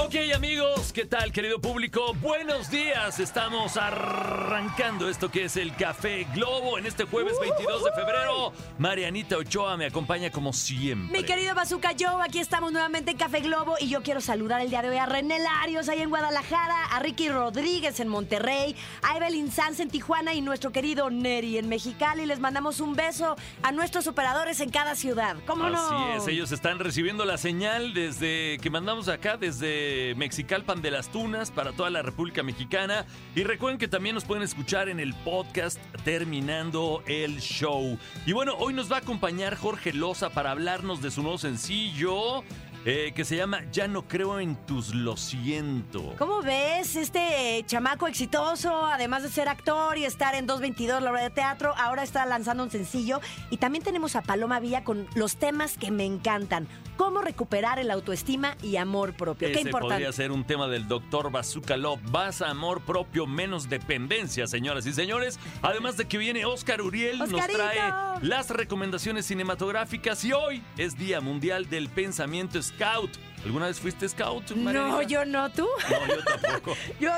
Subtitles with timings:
[0.00, 2.14] Ok amigos, ¿qué tal querido público?
[2.22, 7.92] Buenos días, estamos arrancando esto que es el Café Globo en este jueves 22 de
[7.92, 8.52] febrero.
[8.78, 11.20] Marianita Ochoa me acompaña como siempre.
[11.20, 14.70] Mi querido Bazooka Joe, aquí estamos nuevamente en Café Globo y yo quiero saludar el
[14.70, 19.16] día de hoy a René Larios ahí en Guadalajara, a Ricky Rodríguez en Monterrey, a
[19.16, 22.24] Evelyn Sanz en Tijuana y nuestro querido Neri en Mexicali.
[22.24, 25.36] Les mandamos un beso a nuestros operadores en cada ciudad.
[25.44, 25.78] ¿Cómo no?
[25.78, 31.10] Así es, ellos están recibiendo la señal desde que mandamos acá, desde Mexicalpan de las
[31.10, 33.06] Tunas para toda la República Mexicana.
[33.34, 37.98] Y recuerden que también nos pueden escuchar en el podcast terminando el show.
[38.26, 42.44] Y bueno, hoy nos va a acompañar Jorge Loza para hablarnos de su nuevo sencillo.
[42.84, 46.14] Eh, que se llama Ya no creo en tus lo siento.
[46.18, 51.22] ¿Cómo ves este chamaco exitoso, además de ser actor y estar en 222, la obra
[51.22, 53.20] de teatro, ahora está lanzando un sencillo?
[53.50, 56.68] Y también tenemos a Paloma Villa con los temas que me encantan.
[56.96, 59.46] Cómo recuperar el autoestima y amor propio.
[59.46, 59.94] Qué Ese importante.
[59.94, 62.00] podría ser un tema del doctor Bazooka Love.
[62.10, 65.38] Vas a amor propio, menos dependencia, señoras y señores.
[65.62, 67.78] Además de que viene Oscar Uriel, nos trae
[68.20, 73.10] las recomendaciones cinematográficas y hoy es Día Mundial del Pensamiento Scout.
[73.44, 74.50] ¿Alguna vez fuiste Scout?
[74.52, 75.66] No, yo no, tú.
[75.90, 76.76] No, yo tampoco.
[77.00, 77.10] Yo,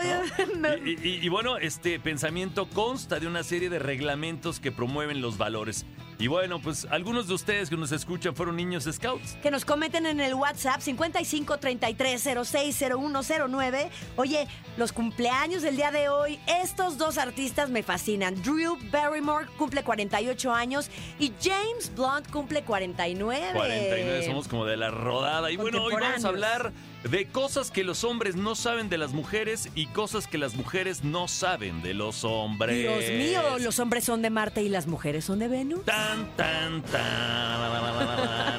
[0.84, 5.38] Y, y- y bueno, este pensamiento consta de una serie de reglamentos que promueven los
[5.38, 5.86] valores.
[6.20, 9.38] Y bueno, pues algunos de ustedes que nos escuchan fueron niños scouts.
[9.42, 13.90] Que nos comenten en el WhatsApp 55 33 06 0109.
[14.16, 18.34] Oye, los cumpleaños del día de hoy, estos dos artistas me fascinan.
[18.42, 23.52] Drew Barrymore cumple 48 años y James Blunt cumple 49.
[23.54, 25.50] 49 somos como de la rodada.
[25.50, 26.72] Y bueno, hoy vamos a hablar
[27.04, 31.02] de cosas que los hombres no saben de las mujeres y cosas que las mujeres
[31.02, 32.76] no saben de los hombres.
[32.76, 35.84] Dios mío, los hombres son de Marte y las mujeres son de Venus.
[35.84, 38.10] Tan, tan, tan.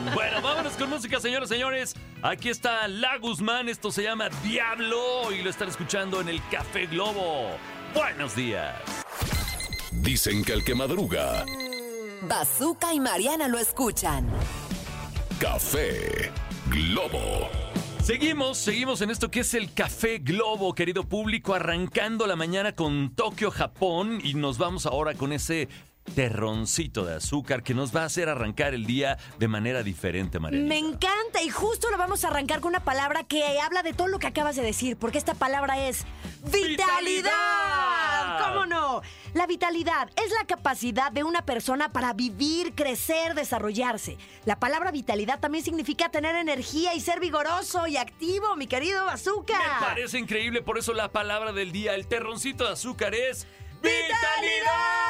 [0.14, 1.95] Bueno, vámonos con música, señoras y señores.
[2.22, 3.69] Aquí está La Guzmán.
[3.69, 7.57] Esto se llama Diablo y lo están escuchando en el Café Globo.
[7.94, 8.75] Buenos días.
[9.91, 11.46] Dicen que el que madruga,
[12.24, 14.28] Bazooka y Mariana lo escuchan.
[15.40, 16.31] Café
[16.69, 17.50] Globo.
[18.11, 23.16] Seguimos, seguimos en esto que es el Café Globo, querido público, arrancando la mañana con
[23.16, 25.69] Tokio, Japón, y nos vamos ahora con ese
[26.13, 30.59] terroncito de azúcar que nos va a hacer arrancar el día de manera diferente, María.
[30.59, 34.09] Me encanta y justo lo vamos a arrancar con una palabra que habla de todo
[34.09, 36.03] lo que acabas de decir, porque esta palabra es
[36.51, 37.31] vitalidad.
[38.51, 38.53] ¡Vitalidad!
[38.53, 39.01] ¿Cómo no?
[39.34, 44.17] La vitalidad es la capacidad de una persona para vivir, crecer, desarrollarse.
[44.45, 49.57] La palabra vitalidad también significa tener energía y ser vigoroso y activo, mi querido Bazooka.
[49.57, 53.47] Me parece increíble, por eso la palabra del día, el terroncito de azúcar es
[53.81, 55.01] ¡Vitalidad!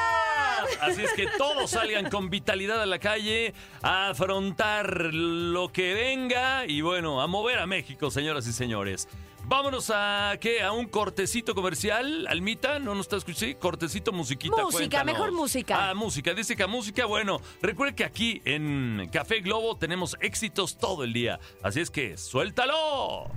[0.80, 6.66] Así es que todos salgan con vitalidad a la calle a afrontar lo que venga
[6.66, 9.08] y bueno, a mover a México, señoras y señores.
[9.44, 14.62] Vámonos a qué, a un cortecito comercial, Almita, no nos está escuchando, sí, cortecito musiquita.
[14.62, 15.06] Música, cuéntanos.
[15.06, 15.90] mejor música.
[15.90, 20.78] Ah, música, dice que a música, bueno, recuerde que aquí en Café Globo tenemos éxitos
[20.78, 23.30] todo el día, así es que suéltalo.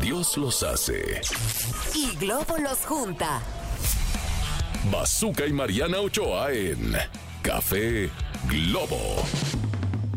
[0.00, 1.20] Dios los hace.
[1.94, 3.42] Y Globo los junta.
[4.90, 6.96] Bazooka y Mariana Ochoa en
[7.42, 8.10] Café
[8.48, 9.22] Globo.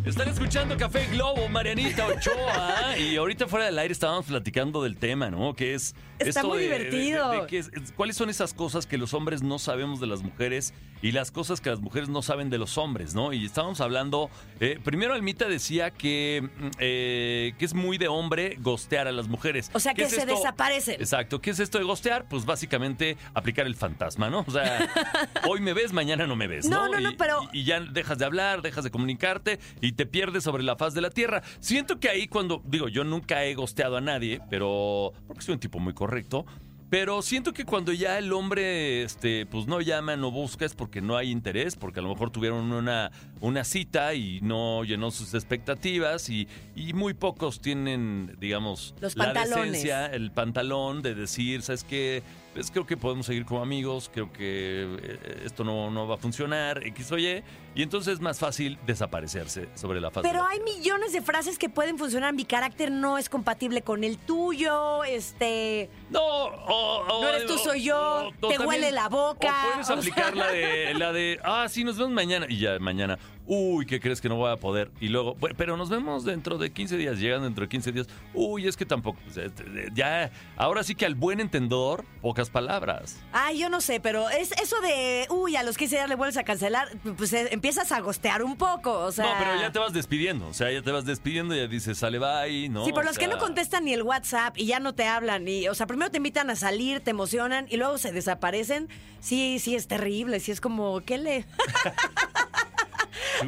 [0.06, 2.98] Están escuchando Café Globo, Marianita Ochoa.
[3.00, 5.54] y ahorita fuera del aire estábamos platicando del tema, ¿no?
[5.56, 5.96] Que es.
[6.20, 7.30] Está esto muy de- divertido.
[7.32, 10.08] de- de que es- es- ¿Cuáles son esas cosas que los hombres no sabemos de
[10.08, 13.32] las mujeres y las cosas que las mujeres no saben de los hombres, ¿no?
[13.32, 14.30] Y estábamos hablando.
[14.60, 19.28] eh, primero, Almita decía que, mm, eh, que es muy de hombre gostear a las
[19.30, 19.72] mujeres.
[19.74, 20.36] O sea, ¿Qué que es se esto?
[20.36, 20.96] desaparecen.
[21.00, 21.40] Exacto.
[21.42, 22.26] ¿Qué es esto de gostear?
[22.30, 24.44] Pues básicamente aplicar el fantasma, ¿no?
[24.48, 24.80] O sea,
[25.50, 26.88] hoy me ves, mañana no me ves, ¿no?
[26.88, 29.93] No, no, no, Y- pero- y- y ya dejas de hablar, dejas de comunicarte y
[29.94, 31.42] te pierdes sobre la faz de la tierra.
[31.60, 35.60] Siento que ahí cuando, digo, yo nunca he gosteado a nadie, pero porque soy un
[35.60, 36.46] tipo muy correcto.
[36.90, 41.02] Pero siento que cuando ya el hombre, este, pues no llama, no busca, es porque
[41.02, 43.12] no hay interés, porque a lo mejor tuvieron una,
[43.42, 49.26] una cita y no llenó sus expectativas y, y muy pocos tienen, digamos, Los la
[49.34, 49.72] pantalones.
[49.72, 52.22] decencia, el pantalón de decir, ¿sabes qué?
[52.54, 56.18] Pues creo que podemos seguir como amigos, creo que eh, esto no, no va a
[56.20, 60.60] funcionar, X o Y, y entonces es más fácil desaparecerse sobre la faz Pero hay
[60.60, 62.34] millones de frases que pueden funcionar.
[62.34, 65.04] Mi carácter no es compatible con el tuyo.
[65.04, 65.90] Este.
[66.12, 69.94] No, o, o- No eres tú, soy yo, te huele la boca, O puedes o
[69.94, 70.46] aplicar sea.
[70.46, 72.46] la de, la de, ah, sí, nos vemos mañana.
[72.48, 74.92] Y ya mañana, uy, ¿qué crees que no voy a poder?
[75.00, 77.20] Y luego, "Bueno, pero nos vemos dentro de 15 días.
[77.20, 78.08] Llegan dentro de 15 días.
[78.34, 79.20] Uy, es que tampoco.
[79.28, 79.64] este,
[79.94, 83.20] Ya, ahora sí que al buen entendedor, pocas palabras.
[83.32, 86.38] Ay, yo no sé, pero es eso de, uy, a los 15 días le vuelves
[86.38, 86.88] a cancelar,
[87.18, 89.26] pues eh, empiezas a gostear un poco, o sea...
[89.26, 90.48] No, pero ya te vas despidiendo.
[90.48, 92.86] O sea, ya te vas despidiendo y ya dices, sale, bye, ¿no?
[92.86, 95.48] Sí, por O los que no contestan ni el WhatsApp y ya no te hablan,
[95.48, 99.60] y, o sea, primero te invitan a salir, te emocionan y luego se desaparecen, sí,
[99.60, 101.46] sí es terrible, sí es como, ¿qué le...?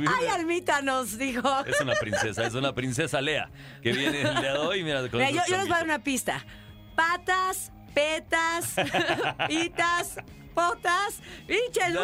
[0.08, 1.66] Ay, Almita nos dijo...
[1.66, 3.50] Es una princesa, es una princesa Lea,
[3.82, 6.04] que viene el día de hoy, mira, con Mira, yo, les voy a dar una
[6.04, 6.46] pista.
[6.96, 8.74] Patas, petas,
[9.48, 10.18] pitas,
[10.54, 11.94] potas, pinches.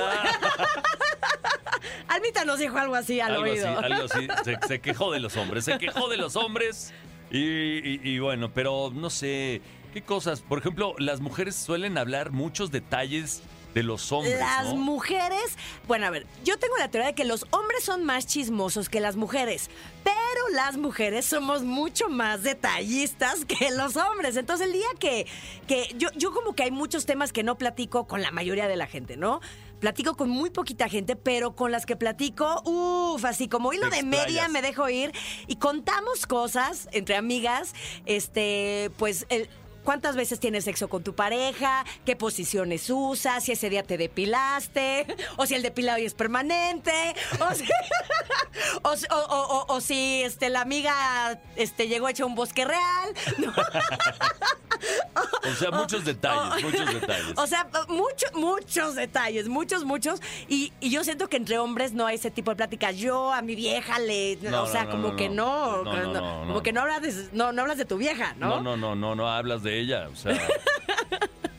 [2.08, 3.80] Almita nos dijo algo así al algo así, oído.
[3.80, 4.28] algo así.
[4.44, 6.94] Se, se quejó de los hombres, se quejó de los hombres.
[7.32, 9.62] Y, y- y bueno, pero no sé,
[9.94, 10.42] ¿qué cosas?
[10.42, 13.42] Por ejemplo, las mujeres suelen hablar muchos detalles
[13.74, 14.76] de los hombres, Las ¿no?
[14.76, 15.56] mujeres,
[15.88, 19.00] bueno, a ver, yo tengo la teoría de que los hombres son más chismosos que
[19.00, 19.70] las mujeres,
[20.04, 24.36] pero las mujeres somos mucho más detallistas que los hombres.
[24.36, 25.26] Entonces el día que,
[25.68, 28.76] que yo, yo como que hay muchos temas que no platico con la mayoría de
[28.76, 29.40] la gente, ¿no?
[29.80, 34.04] Platico con muy poquita gente, pero con las que platico, uff, así como hilo de
[34.04, 35.12] media me dejo ir
[35.48, 37.74] y contamos cosas entre amigas,
[38.06, 39.50] este, pues el-
[39.84, 41.86] ¿Cuántas veces tienes sexo con tu pareja?
[42.06, 43.44] ¿Qué posiciones usas?
[43.44, 45.06] Si ese día te depilaste,
[45.38, 46.92] o si el depilado es permanente,
[47.40, 47.66] o si,
[48.84, 48.94] o,
[49.26, 53.14] o- o- si este, la amiga este, llegó hecha un bosque real.
[55.44, 57.34] O sea, muchos detalles, muchos detalles.
[57.38, 60.22] O sea, muchos, muchos detalles, muchos, muchos.
[60.48, 62.98] Y, y yo siento que entre hombres no hay ese tipo de pláticas.
[62.98, 64.38] Yo a mi vieja le.
[64.42, 65.84] No, o sea, no, no, como que no.
[66.48, 68.62] como que no hablas, de, no, no hablas de tu vieja, ¿no?
[68.62, 70.40] No, no, no, no, no hablas de ella, o sea.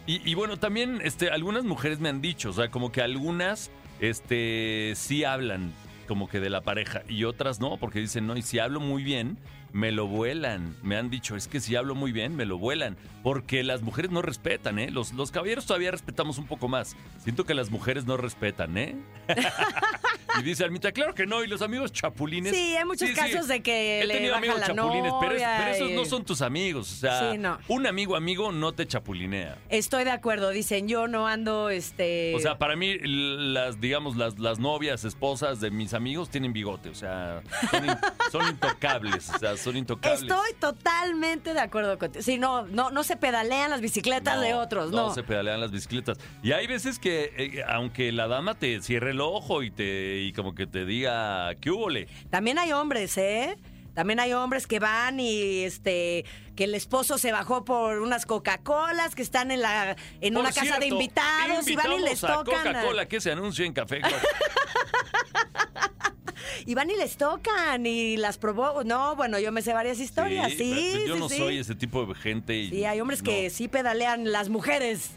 [0.04, 3.70] Y, y bueno, también este, algunas mujeres me han dicho, o sea, como que algunas
[4.00, 5.72] este, sí hablan
[6.08, 9.04] como que de la pareja y otras no, porque dicen, no, y si hablo muy
[9.04, 9.38] bien,
[9.72, 10.76] me lo vuelan.
[10.82, 12.96] Me han dicho, es que si hablo muy bien, me lo vuelan.
[13.22, 14.90] Porque las mujeres no respetan, ¿eh?
[14.90, 16.96] Los, los caballeros todavía respetamos un poco más.
[17.22, 18.96] Siento que las mujeres no respetan, ¿eh?
[20.38, 22.52] y dice Almita, claro que no, y los amigos chapulines.
[22.54, 25.42] Sí, hay muchos casos de que He le tenido baja amigos la chapulines, pero, es-
[25.58, 26.90] pero esos no son tus amigos.
[26.90, 27.58] O sea, Sí, no.
[27.68, 29.58] un amigo amigo no te chapulinea.
[29.68, 32.34] Estoy de acuerdo, dicen, yo no ando, este...
[32.34, 36.88] O sea, para mí, las, digamos, las, las novias, esposas de mis amigos tienen bigote.
[36.88, 37.96] O sea, son, in-
[38.32, 39.28] son intocables.
[39.30, 40.22] O sea, son intocables.
[40.22, 42.22] Estoy totalmente de acuerdo contigo.
[42.22, 45.14] Sí, no, no, no se pedalean las bicicletas de otros, no.
[45.14, 46.18] se pedalean las bicicletas.
[46.42, 50.32] Y hay veces que, eh, aunque la dama te cierre el ojo y te y
[50.32, 52.08] como que te diga, ¿qué húbole?
[52.30, 53.56] También hay hombres, ¿eh?
[53.94, 56.24] También hay hombres que van y este
[56.56, 60.52] que el esposo se bajó por unas Coca-Colas que están en la en Por una
[60.52, 64.00] casa de invitados y van y les tocan Coca-Cola que se anuncia en Café.
[66.66, 68.84] y van y les tocan y las probó.
[68.84, 71.36] No, bueno, yo me sé varias historias, sí, sí, yo no sí.
[71.38, 72.56] soy ese tipo de gente.
[72.56, 75.10] Y Sí, hay hombres que sí pedalean las mujeres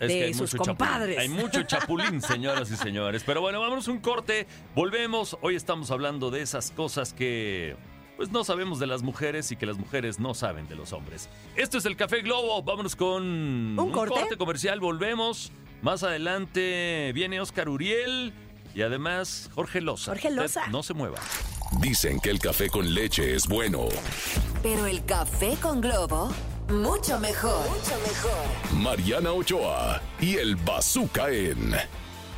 [0.00, 0.76] Es de que hay sus mucho chapulín.
[0.76, 1.18] compadres.
[1.18, 3.22] Hay mucho chapulín, señoras y señores.
[3.24, 4.46] Pero bueno, vámonos un corte.
[4.74, 5.36] Volvemos.
[5.42, 7.76] Hoy estamos hablando de esas cosas que
[8.16, 11.28] pues no sabemos de las mujeres y que las mujeres no saben de los hombres.
[11.56, 12.62] Esto es el Café Globo.
[12.62, 14.36] Vámonos con un, corte?
[14.36, 14.80] comercial.
[14.80, 15.50] Volvemos.
[15.82, 18.32] Más adelante viene Oscar Uriel
[18.74, 20.10] y además Jorge Loza.
[20.12, 20.66] Jorge Loza.
[20.68, 21.18] No se mueva.
[21.80, 23.88] Dicen que el café con leche es bueno.
[24.62, 26.32] Pero el café con globo,
[26.68, 27.68] mucho mejor.
[27.68, 28.80] Mucho mejor.
[28.82, 31.74] Mariana Ochoa y el Bazooka en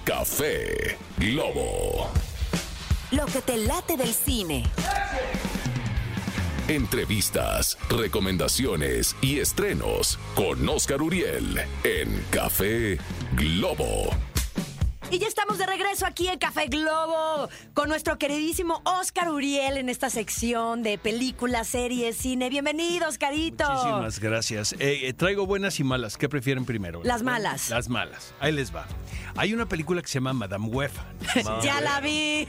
[0.04, 2.10] Café Globo.
[3.10, 4.64] Lo que te late del cine.
[6.68, 12.98] Entrevistas, recomendaciones y estrenos con Oscar Uriel en Café
[13.36, 14.10] Globo.
[15.10, 19.88] Y ya estamos de regreso aquí en Café Globo con nuestro queridísimo Oscar Uriel en
[19.88, 22.48] esta sección de películas, series, cine.
[22.48, 23.64] Bienvenido, Oscarito.
[23.70, 24.72] Muchísimas gracias.
[24.74, 26.16] Eh, eh, traigo buenas y malas.
[26.16, 27.00] ¿Qué prefieren primero?
[27.04, 27.70] Las malas.
[27.70, 28.34] Las malas.
[28.40, 28.86] Ahí les va.
[29.36, 30.90] Hay una película que se llama Madame Web.
[31.62, 32.48] Ya la vi.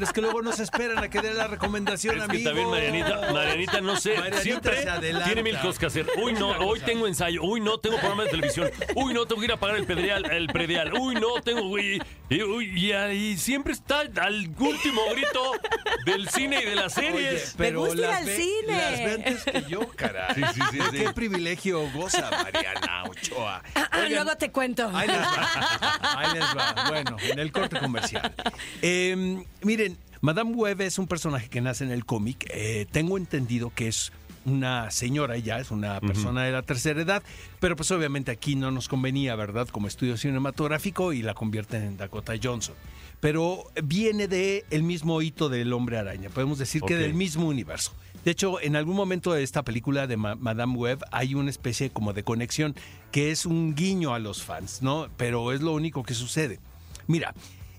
[0.00, 2.50] Es que luego nos esperan a que dé la recomendación, Es que amigo.
[2.50, 4.86] también Marianita, Marianita, no sé, Marianita siempre
[5.24, 6.06] tiene mil cosas que hacer.
[6.22, 7.42] Uy, no, hoy tengo ensayo.
[7.42, 8.70] Uy, no, tengo programa de televisión.
[8.94, 10.30] Uy, no, tengo que ir a pagar el predial.
[10.30, 10.92] El predial.
[10.94, 11.55] Uy, no, tengo...
[11.62, 15.52] Uy, y, uy, y ahí siempre está al último grito
[16.04, 17.54] del cine y de las Oye, series.
[17.56, 18.76] pero gusta ir las al ve- cine.
[18.76, 20.34] Las ve antes que yo, caray.
[20.34, 20.96] Sí, sí, sí, sí.
[20.98, 23.62] Qué privilegio goza Mariana Ochoa.
[23.94, 24.90] Oigan, Luego te cuento.
[24.94, 25.90] Ahí les va.
[26.18, 26.74] Ahí les va.
[26.88, 28.32] Bueno, en el corte comercial.
[28.82, 32.46] Eh, miren, Madame Web es un personaje que nace en el cómic.
[32.50, 34.12] Eh, tengo entendido que es
[34.46, 37.22] una señora ya, es una persona de la tercera edad,
[37.60, 39.68] pero pues obviamente aquí no nos convenía, ¿verdad?
[39.68, 42.74] Como estudio cinematográfico y la convierten en Dakota Johnson.
[43.20, 47.92] Pero viene de el mismo hito del hombre araña, podemos decir que del mismo universo.
[48.24, 51.90] De hecho, en algún momento de esta película de Ma- Madame Web hay una especie
[51.90, 52.74] como de conexión
[53.12, 55.08] que es un guiño a los fans, ¿no?
[55.16, 56.58] Pero es lo único que sucede.
[57.06, 57.34] Mira,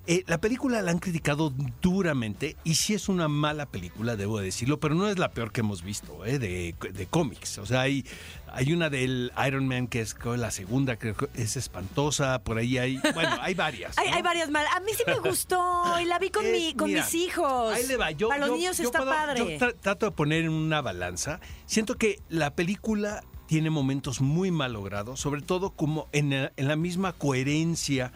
[0.08, 4.80] eh, la película la han criticado duramente y sí es una mala película, debo decirlo,
[4.80, 6.40] pero no es la peor que hemos visto ¿eh?
[6.40, 7.58] de, de cómics.
[7.58, 8.06] O sea, hay,
[8.52, 12.78] hay una del Iron Man que es la segunda, creo que es espantosa, por ahí
[12.78, 13.98] hay, bueno, hay varias.
[13.98, 14.66] Hay, varias mal.
[14.76, 17.74] A mí sí me gustó y la vi con, Es- mi, con mira, mis hijos.
[17.74, 18.12] Ahí le va.
[18.12, 19.40] Yo, Para los yo- niños yo está puedo- padre.
[19.40, 21.40] Yo tra- trato de poner en una balanza.
[21.66, 26.68] Siento que la película tiene momentos muy mal logrados, sobre todo como en, la- en
[26.68, 28.12] la misma coherencia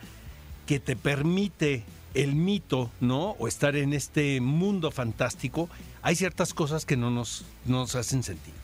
[0.65, 3.32] que te permite el mito, ¿no?
[3.39, 5.70] O estar en este mundo fantástico.
[6.01, 8.58] Hay ciertas cosas que no nos, no nos hacen sentido.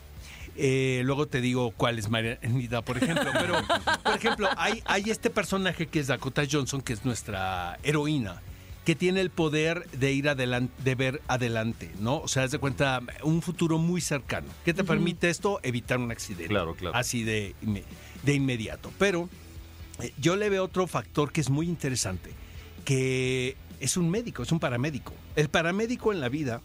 [0.56, 3.30] Eh, luego te digo cuál es Marianita, por ejemplo.
[3.32, 3.54] Pero,
[4.02, 8.42] por ejemplo, hay, hay este personaje que es Dakota Johnson, que es nuestra heroína,
[8.84, 12.18] que tiene el poder de ir adelante, de ver adelante, ¿no?
[12.18, 14.48] O sea, haz de cuenta un futuro muy cercano.
[14.64, 15.60] ¿Qué te permite esto?
[15.62, 16.48] Evitar un accidente.
[16.48, 16.96] Claro, claro.
[16.96, 17.54] Así de,
[18.24, 18.90] de inmediato.
[18.98, 19.28] Pero
[20.18, 22.30] yo le veo otro factor que es muy interesante,
[22.84, 25.12] que es un médico, es un paramédico.
[25.36, 26.60] El paramédico en la vida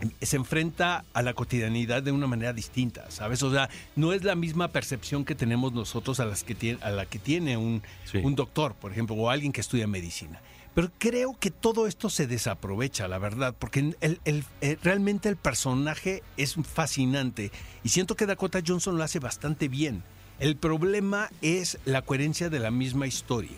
[0.00, 3.42] em, se enfrenta a la cotidianidad de una manera distinta, ¿sabes?
[3.42, 6.90] O sea, no es la misma percepción que tenemos nosotros a, las que tiene, a
[6.90, 8.18] la que tiene un, Sí.
[8.18, 10.40] un doctor, por ejemplo, o alguien que estudia medicina.
[10.74, 15.36] Pero creo que todo esto se desaprovecha, la verdad, porque el- el- eh, realmente el
[15.36, 17.52] personaje es fascinante
[17.84, 20.02] y siento que Dakota Johnson lo hace bastante bien.
[20.44, 23.56] El problema es la coherencia de la misma historia.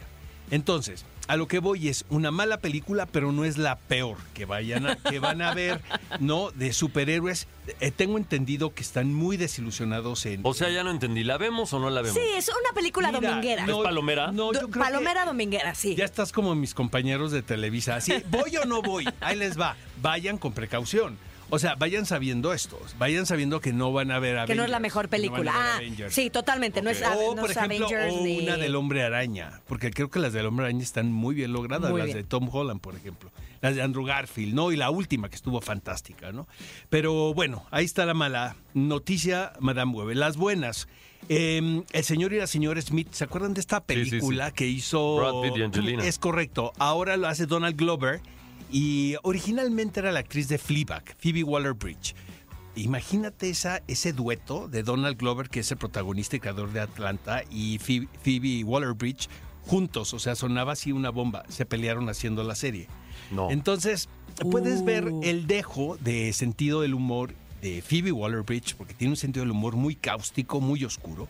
[0.52, 4.44] Entonces, a lo que voy es una mala película, pero no es la peor que
[4.44, 5.80] vayan a, que van a ver,
[6.20, 6.52] ¿no?
[6.52, 7.48] De superhéroes.
[7.80, 10.42] Eh, tengo entendido que están muy desilusionados en.
[10.44, 11.24] O sea, ya no entendí.
[11.24, 12.16] ¿La vemos o no la vemos?
[12.16, 13.64] Sí, es una película Mira, dominguera.
[13.64, 14.30] ¿Es palomera?
[14.30, 15.96] No, yo creo que Palomera dominguera, sí.
[15.96, 17.96] Ya estás como mis compañeros de Televisa.
[17.96, 19.08] Así, ¿voy o no voy?
[19.20, 19.74] Ahí les va.
[20.00, 21.18] Vayan con precaución.
[21.48, 22.76] O sea, vayan sabiendo esto.
[22.98, 25.52] Vayan sabiendo que no van a ver que no es la Avengers, mejor no película.
[25.54, 26.12] ah, Avengers.
[26.14, 26.82] sí, totalmente.
[26.82, 27.00] No es.
[27.02, 30.18] O, no por es ejemplo, Avengers o ni- una del Hombre Araña, porque creo que
[30.18, 32.16] las del Hombre Araña están muy bien logradas, Muy las bien.
[32.18, 34.72] de Tom Holland, por ejemplo, las de Andrew Garfield, ¿no?
[34.72, 36.48] Y la última que estuvo fantástica, ¿no?
[36.90, 40.16] Pero bueno, ahí está la mala noticia, Madame Web.
[40.16, 40.88] Las buenas.
[41.28, 44.10] eh, el señor y la señora Smith, ¿se acuerdan de esta sí, sí.
[44.10, 45.16] película que hizo...
[45.16, 46.04] Brad Pitt y Angelina.
[46.04, 46.72] Es correcto.
[46.78, 48.20] Ahora lo hace Donald Glover
[48.70, 52.14] y originalmente era la actriz de Fleabag, Phoebe Waller-Bridge.
[52.76, 57.42] Imagínate esa, ese dueto de Donald Glover, que es el protagonista y creador de Atlanta,
[57.50, 59.28] y Phoebe, Phoebe Waller-Bridge
[59.62, 61.44] juntos, o sea, sonaba así una bomba.
[61.48, 62.86] Se pelearon haciendo la serie.
[63.30, 63.50] No.
[63.50, 64.08] Entonces,
[64.50, 65.20] puedes ver Uh.
[65.24, 69.74] el dejo de sentido del humor de Phoebe Waller-Bridge, porque tiene un sentido del humor
[69.74, 71.26] muy cáustico, muy oscuro,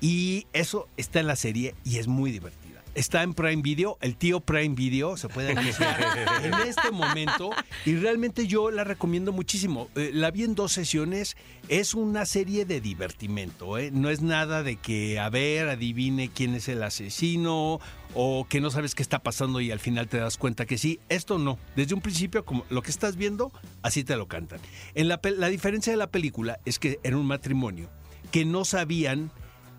[0.00, 2.65] y eso está en la serie y es muy divertida.
[2.96, 6.00] Está en Prime Video, el tío Prime Video se puede anunciar
[6.42, 7.50] en este momento
[7.84, 9.90] y realmente yo la recomiendo muchísimo.
[9.96, 11.36] Eh, la vi en dos sesiones,
[11.68, 13.90] es una serie de divertimento, ¿eh?
[13.92, 17.80] no es nada de que, a ver, adivine quién es el asesino
[18.14, 20.98] o que no sabes qué está pasando y al final te das cuenta que sí.
[21.10, 24.58] Esto no, desde un principio como lo que estás viendo, así te lo cantan.
[24.94, 27.90] En la, la diferencia de la película es que era un matrimonio
[28.30, 29.30] que no sabían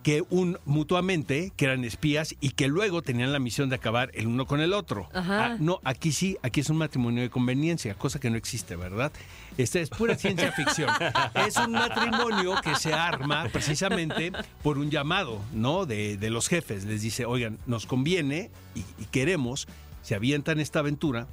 [0.07, 4.27] que un mutuamente, que eran espías y que luego tenían la misión de acabar el
[4.27, 5.09] uno con el otro.
[5.13, 5.47] Ajá.
[5.47, 9.11] Ah, no, aquí sí, aquí es un matrimonio de conveniencia, cosa que no existe, ¿verdad?
[9.57, 10.89] Esta es pura ciencia ficción.
[11.45, 14.31] Es un matrimonio que se arma precisamente
[14.63, 15.85] por un llamado, ¿no?
[15.85, 16.85] De, de los jefes.
[16.85, 19.67] Les dice, oigan, nos conviene y, y queremos,
[20.03, 21.27] se avientan esta aventura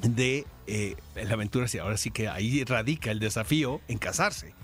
[0.00, 4.54] de eh, la aventura, sí, ahora sí que ahí radica el desafío en casarse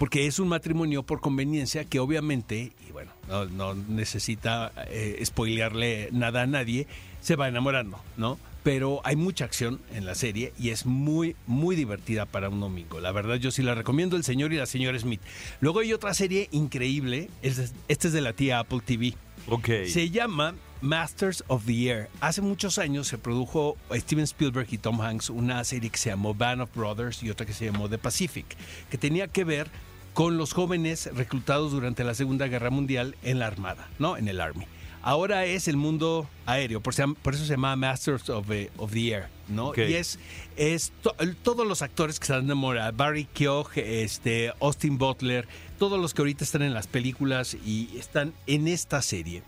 [0.00, 6.08] porque es un matrimonio por conveniencia que obviamente, y bueno, no, no necesita eh, spoilearle
[6.10, 6.86] nada a nadie,
[7.20, 8.38] se va enamorando, ¿no?
[8.62, 12.98] Pero hay mucha acción en la serie y es muy, muy divertida para un domingo.
[12.98, 15.20] La verdad, yo sí la recomiendo, El Señor y la Señora Smith.
[15.60, 19.14] Luego hay otra serie increíble, es- esta es de la tía Apple TV.
[19.48, 19.68] Ok.
[19.86, 22.08] Se llama Masters of the Air.
[22.22, 26.34] Hace muchos años se produjo Steven Spielberg y Tom Hanks una serie que se llamó
[26.34, 28.46] Band of Brothers y otra que se llamó The Pacific,
[28.90, 29.70] que tenía que ver
[30.14, 34.16] con los jóvenes reclutados durante la Segunda Guerra Mundial en la Armada, ¿no?
[34.16, 34.66] En el Army.
[35.02, 39.28] Ahora es el mundo aéreo, por, eso se llama Masters of the, of the Air,
[39.48, 39.72] ¿no?
[39.74, 40.18] Y es,
[40.58, 45.48] es to- todos los actores que están de moda, Barry Keogh, este, Austin Butler,
[45.78, 49.42] todos los que ahorita están en las películas y están en esta serie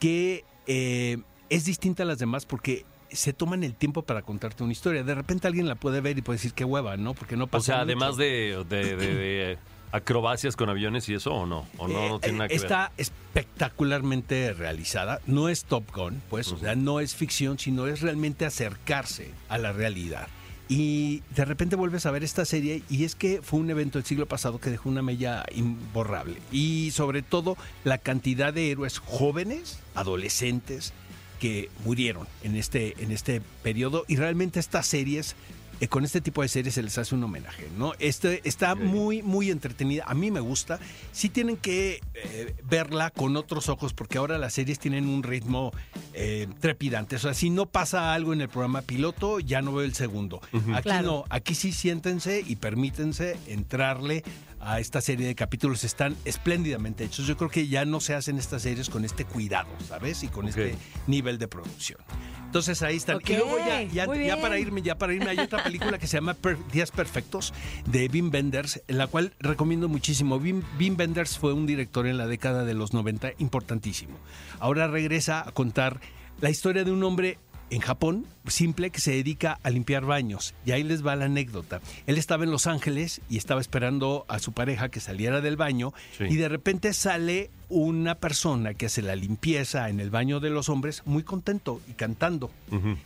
[0.00, 1.18] que eh,
[1.50, 5.02] es distinta a las demás porque se toman el tiempo para contarte una historia.
[5.02, 7.12] De repente alguien la puede ver y puede decir qué hueva, ¿no?
[7.14, 7.84] Porque no O pasa sea, mucho.
[7.84, 9.58] además de, de, de- de
[9.92, 11.66] acrobacias con aviones y eso o no?
[11.78, 15.20] ¿O no, no Eh, tiene nada que está espectacularmente realizada.
[15.26, 19.58] No es Top Gun, pues, o sea, no es ficción, sino es realmente acercarse a
[19.58, 20.28] la realidad.
[20.70, 24.04] Y de repente vuelves a ver esta serie y es que fue un evento del
[24.04, 26.36] siglo pasado que dejó una mella imborrable.
[26.52, 30.92] Y sobre todo la cantidad de héroes jóvenes, adolescentes,
[31.40, 34.04] que murieron en este, en este periodo.
[34.08, 35.36] Y realmente estas series
[35.80, 37.92] eh, con este tipo de series se les hace un homenaje, ¿no?
[37.98, 40.04] Este está muy, muy entretenida.
[40.06, 40.78] A mí me gusta.
[41.12, 45.72] Sí tienen que eh, verla con otros ojos porque ahora las series tienen un ritmo
[46.14, 47.16] eh, trepidante.
[47.16, 50.40] O sea, si no pasa algo en el programa piloto, ya no veo el segundo.
[50.72, 51.06] Aquí Claro.
[51.06, 54.24] no, aquí sí siéntense y permítense entrarle
[54.60, 55.84] a esta serie de capítulos.
[55.84, 57.26] Están espléndidamente hechos.
[57.26, 60.22] Yo creo que ya no se hacen estas series con este cuidado, ¿sabes?
[60.22, 60.74] Y con este
[61.06, 62.00] nivel de producción.
[62.46, 63.18] Entonces ahí están.
[63.26, 66.56] Y luego ya, para irme, ya para irme, hay otra película que se llama Per-
[66.72, 67.52] Días Perfectos
[67.86, 70.36] de Wim Wenders, en la cual recomiendo muchísimo.
[70.36, 74.16] Wim, Wim Wenders fue un director en la década de los 90 importantísimo.
[74.60, 76.00] Ahora regresa a contar
[76.40, 77.38] la historia de un hombre
[77.70, 80.54] en Japón, simple, que se dedica a limpiar baños.
[80.64, 81.80] Y ahí les va la anécdota.
[82.06, 85.92] Él estaba en Los Ángeles y estaba esperando a su pareja que saliera del baño
[86.16, 86.24] Sí.
[86.30, 90.68] y de repente sale una persona que hace la limpieza en el baño de los
[90.70, 92.50] hombres muy contento y cantando.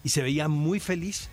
[0.05, 1.29] Y se veía muy feliz.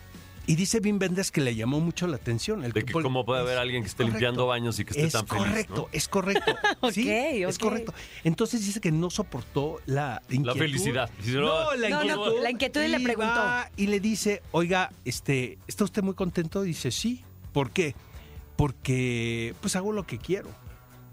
[0.50, 2.64] Y dice Wim Wenders que le llamó mucho la atención.
[2.66, 4.18] El De que cómo puede haber es alguien que esté correcto.
[4.18, 5.48] limpiando baños y que esté es tan feliz, ¿no?
[5.52, 6.56] correcto, es correcto.
[6.92, 7.94] sí, Ok, es correcto.
[8.24, 10.58] Entonces dice que no soportó la inquietud.
[10.60, 11.10] felicidad.
[11.24, 12.42] Dice, no, No, la No, no, inquietud.
[12.44, 13.42] la inquietud y le preguntó.
[13.78, 16.64] Y le dice, oiga, este, ¿está usted muy contento?
[16.64, 17.24] Dice, sí.
[17.54, 17.94] ¿Por qué?
[18.56, 20.50] Porque pues hago lo que quiero.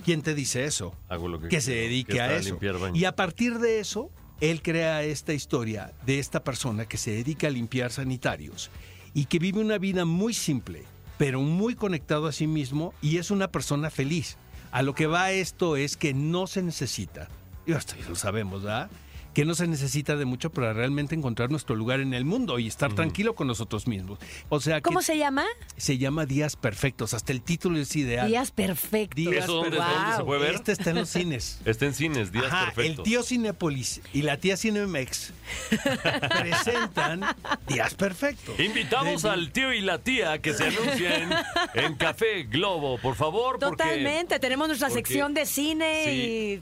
[0.05, 0.95] ¿Quién te dice eso?
[1.09, 2.59] Hago lo que que se dedique que a eso.
[2.95, 7.49] Y a partir de eso, él crea esta historia de esta persona que se dedica
[7.49, 8.71] a limpiar sanitarios
[9.17, 10.85] y que vive una vida muy simple,
[11.17, 14.37] pero muy conectado a sí mismo y es una persona feliz.
[14.73, 17.31] A lo que va esto es que no se necesita,
[17.67, 17.81] y ya
[18.11, 18.91] lo sabemos, ¿verdad?
[19.37, 22.67] Que no se necesita de mucho para realmente encontrar nuestro lugar en el mundo y
[22.69, 24.19] estar tranquilo con nosotros mismos.
[24.49, 25.45] O sea, que ¿Cómo se llama?
[25.77, 27.13] se llama Días Perfectos.
[27.13, 28.29] Hasta el título es ideal.
[28.29, 29.15] Días perfectos.
[29.15, 29.87] Días ¿Eso dónde- Wow.
[29.95, 30.55] dónde se puede ver?
[30.55, 31.61] Este está en los cines.
[31.67, 32.99] Está en cines, días Ajá, perfectos.
[33.01, 35.35] El tío Cinépolis y la tía Cinemex
[36.41, 37.21] presentan
[37.69, 38.59] Días Perfectos.
[38.59, 41.29] Invitamos De- al tío y la tía que se anuncien
[41.75, 43.59] en Café Globo, por favor.
[43.59, 46.15] porque- Totalmente, tenemos nuestra porque- sección de cine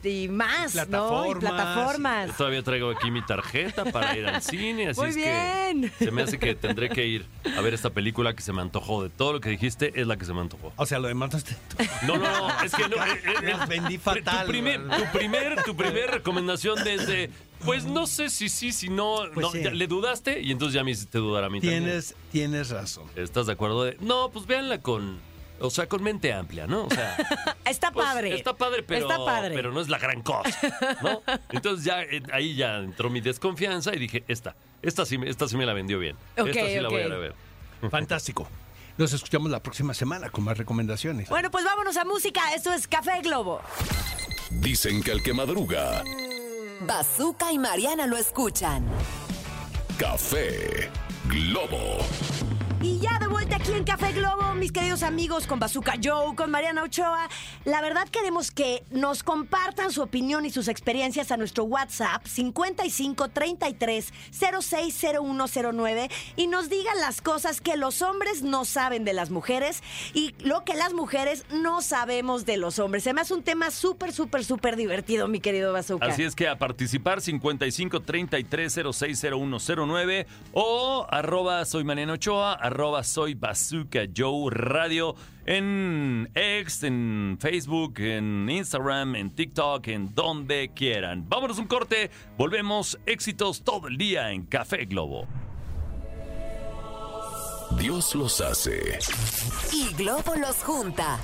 [0.03, 0.81] y, y más, ¿no?
[0.83, 1.39] Y Plataformas.
[1.39, 2.37] plataformas.
[2.37, 5.93] Todavía traigo aquí mi tarjeta para ir al cine, así Muy es bien.
[5.99, 8.63] que se me hace que tendré que ir a ver esta película que se me
[8.63, 9.03] antojó.
[9.05, 10.73] De todo lo que dijiste, es la que se me antojó.
[10.77, 11.55] O sea, lo demás no está-
[12.07, 12.97] No, no, no, es que no.
[12.97, 17.31] eh, eh, eh, Las vendí fatal, Tu primer, tu primer, tu primer recomendación desde.
[17.65, 19.21] Pues no sé si sí, si no.
[19.33, 19.63] Pues no, sí.
[19.63, 21.85] ya le dudaste y entonces ya me hiciste dudar a mí también.
[21.85, 23.05] Tienes, tienes razón.
[23.17, 23.85] ¿Estás de acuerdo?
[23.85, 25.19] De, no, pues véanla con.
[25.67, 26.85] O sea, con mente amplia, ¿no?
[26.85, 27.17] O sea.
[27.65, 28.35] Está pues, padre.
[28.35, 29.55] Está padre, pero, Está padre.
[29.55, 30.51] pero no es la gran cosa,
[31.03, 31.23] ¿no?
[31.51, 35.49] Entonces ya eh, ahí ya entró mi desconfianza y dije, esta, esta sí, me- esta
[35.49, 36.17] sí me la vendió bien.
[36.37, 37.09] Esta sí la voy a ok.
[37.09, 37.35] ir a ver.
[37.91, 38.47] Fantástico.
[38.99, 41.29] Nos escuchamos la próxima semana con más recomendaciones.
[41.29, 42.55] Bueno, pues vámonos a música.
[42.55, 43.61] Esto es Café Globo.
[44.51, 46.05] Dicen que el que madruga,
[46.87, 48.87] Bazooka y Mariana lo escuchan.
[49.99, 50.91] café
[51.25, 51.99] Globo.
[52.85, 56.51] Y ya de vuelta aquí en Café Globo, mis queridos amigos, con Bazooka Joe, con
[56.51, 57.31] Mariana Ochoa.
[57.65, 63.29] La verdad queremos que nos compartan su opinión y sus experiencias a nuestro WhatsApp 55
[63.31, 69.83] 33 060109 y nos digan las cosas que los hombres no saben de las mujeres
[70.13, 73.05] y lo que las mujeres no sabemos de los hombres.
[73.05, 76.05] Se me hace un tema súper, súper, súper divertido, mi querido Bazooka.
[76.05, 83.35] Así es que a participar 55 33 060109 o arroba soy Mariano Ochoa, arroba soy
[83.35, 85.15] Bazooka Joe Radio
[85.47, 91.25] en X, en Facebook, en Instagram, en TikTok, en donde quieran.
[91.29, 95.29] Vámonos un corte, volvemos éxitos todo el día en Café Globo.
[97.79, 98.99] Dios los hace.
[99.73, 101.19] Y Globo los junta.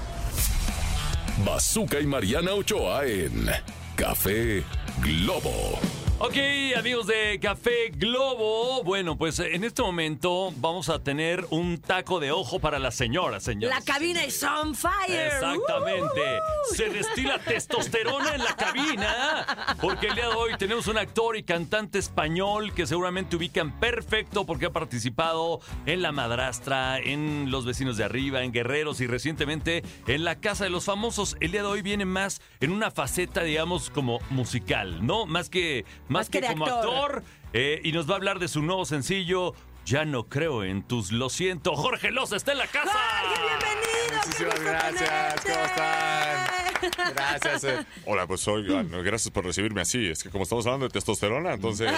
[1.44, 3.50] Bazooka y Mariana Ochoa en
[3.96, 4.62] Café
[5.00, 5.80] Globo.
[6.22, 6.36] Ok,
[6.76, 8.84] amigos de Café Globo.
[8.84, 13.42] Bueno, pues en este momento vamos a tener un taco de ojo para las señoras,
[13.42, 13.74] señores.
[13.74, 15.28] La cabina es on fire.
[15.28, 16.20] Exactamente.
[16.20, 16.74] Uh.
[16.74, 19.76] Se destila testosterona en la cabina.
[19.80, 24.44] Porque el día de hoy tenemos un actor y cantante español que seguramente ubican perfecto
[24.44, 29.82] porque ha participado en La Madrastra, en Los Vecinos de Arriba, en Guerreros y recientemente
[30.06, 31.38] en La Casa de los Famosos.
[31.40, 35.24] El día de hoy viene más en una faceta, digamos, como musical, ¿no?
[35.24, 37.14] Más que, más Más que como actor.
[37.16, 37.22] actor.
[37.52, 39.54] Eh, y nos va a hablar de su nuevo sencillo,
[39.86, 41.74] Ya no creo en tus lo siento.
[41.74, 42.92] Jorge Loza está en la casa.
[42.92, 44.20] Jorge, bienvenido.
[44.24, 45.52] Muchísimas gracias, tenerte.
[45.52, 47.14] ¿cómo están?
[47.14, 47.64] Gracias.
[47.64, 47.86] eh.
[48.06, 50.06] Hola, pues oigan, gracias por recibirme así.
[50.08, 51.90] Es que como estamos hablando de testosterona, entonces...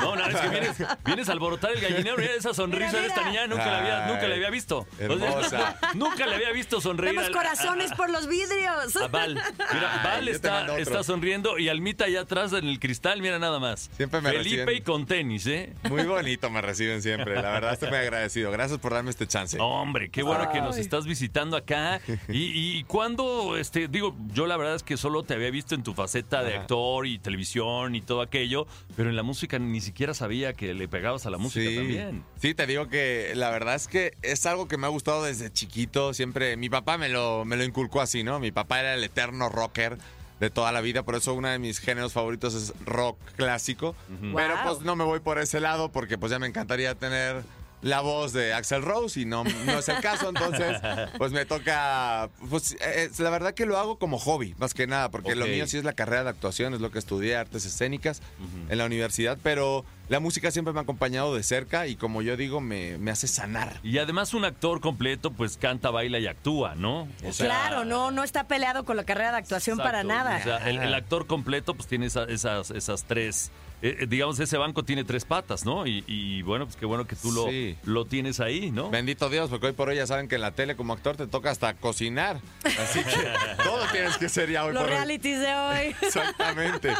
[0.00, 2.16] No, no, es que vienes, vienes a alborotar el gallinero.
[2.18, 3.46] Mira esa sonrisa Mira, de esta niña.
[3.48, 4.86] Nunca la había, nunca la había visto.
[4.98, 5.78] Hermosa.
[5.94, 7.12] nunca le había visto sonreír.
[7.14, 8.96] Vemos al- corazones por los vidrios.
[8.96, 9.34] a Val.
[9.34, 13.58] Mira, Ay, Val está, está sonriendo y Almita allá atrás en el cristal, mira nada
[13.58, 13.90] más.
[13.96, 14.76] Siempre me Felipe reciben.
[14.76, 15.74] y con tenis, ¿eh?
[15.88, 17.34] Muy bonito me reciben siempre.
[17.34, 18.50] La verdad, estoy muy agradecido.
[18.50, 19.58] Gracias por darme este chance.
[19.60, 22.00] Hombre, qué bueno que nos estás visitando acá.
[22.28, 25.82] Y, y cuando, este, digo, yo la verdad es que solo te había visto en
[25.82, 26.62] tu faceta de Ajá.
[26.62, 30.88] actor y televisión y todo aquello, pero en la música ni siquiera sabía que le
[30.88, 31.76] pegabas a la música sí.
[31.76, 32.24] también.
[32.40, 35.52] Sí, te digo que la verdad es que es algo que me ha gustado desde
[35.52, 36.14] chiquito.
[36.14, 38.40] Siempre, mi papá me lo, me lo inculcó así, ¿no?
[38.40, 39.98] Mi papá era el eterno rocker
[40.40, 43.94] de toda la vida, por eso uno de mis géneros favoritos es rock clásico.
[44.34, 44.64] Pero Wow.
[44.64, 47.42] pues no me voy por ese lado porque pues ya me encantaría tener
[47.82, 50.76] la voz de Axel Rose y no, no es el caso, entonces
[51.18, 55.10] pues me toca, pues eh, la verdad que lo hago como hobby, más que nada,
[55.10, 58.20] porque lo mío sí es la carrera de actuación, es lo que estudié, artes escénicas
[58.68, 62.36] en la universidad, pero la música siempre me ha acompañado de cerca y como yo
[62.36, 63.80] digo, me, me hace sanar.
[63.82, 67.08] Y además un actor completo, pues canta, baila y actúa, ¿no?
[67.24, 70.36] O sea, claro, no, no está peleado con la carrera de actuación para nada.
[70.38, 73.50] O sea, el, el actor completo, pues tiene esa- esas, esas tres.
[73.82, 75.86] eh, eh, digamos, ese banco tiene tres patas, ¿no?
[75.86, 77.78] Y, y, bueno, pues qué bueno que tú lo, Sí.
[77.84, 78.90] lo tienes ahí, ¿no?
[78.90, 81.26] Bendito Dios, porque hoy por hoy ya saben que en la tele como actor te
[81.26, 82.40] toca hasta cocinar.
[82.64, 83.32] Así que
[83.64, 84.96] todo tienes que ser ya hoy Los por hoy.
[84.96, 85.96] realities de hoy.
[86.02, 86.92] Exactamente,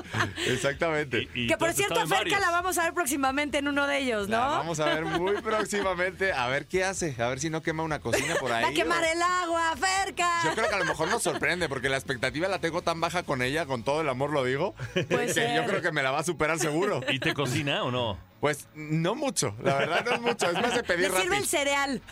[0.46, 1.28] exactamente.
[1.34, 4.28] Y- y que por cierto, Ferca la vamos a ver próximamente en uno de ellos,
[4.28, 4.36] ¿no?
[4.38, 7.82] La vamos a ver muy próximamente, a ver qué hace, a ver si no quema
[7.82, 8.62] una cocina por ahí.
[8.62, 10.28] Va a quemar o- el agua, Ferca.
[10.44, 13.22] Yo creo que a lo mejor nos sorprende, porque la expectativa la tengo tan baja
[13.22, 14.74] con ella, con todo el amor lo digo,
[15.08, 15.56] Puede que ser.
[15.56, 17.00] yo creo que me la va a superar seguro.
[17.08, 18.18] ¿Y te cocina o no?
[18.40, 21.46] Pues no mucho, la verdad no es mucho, es más de pedir Le sirve el
[21.46, 22.02] cereal.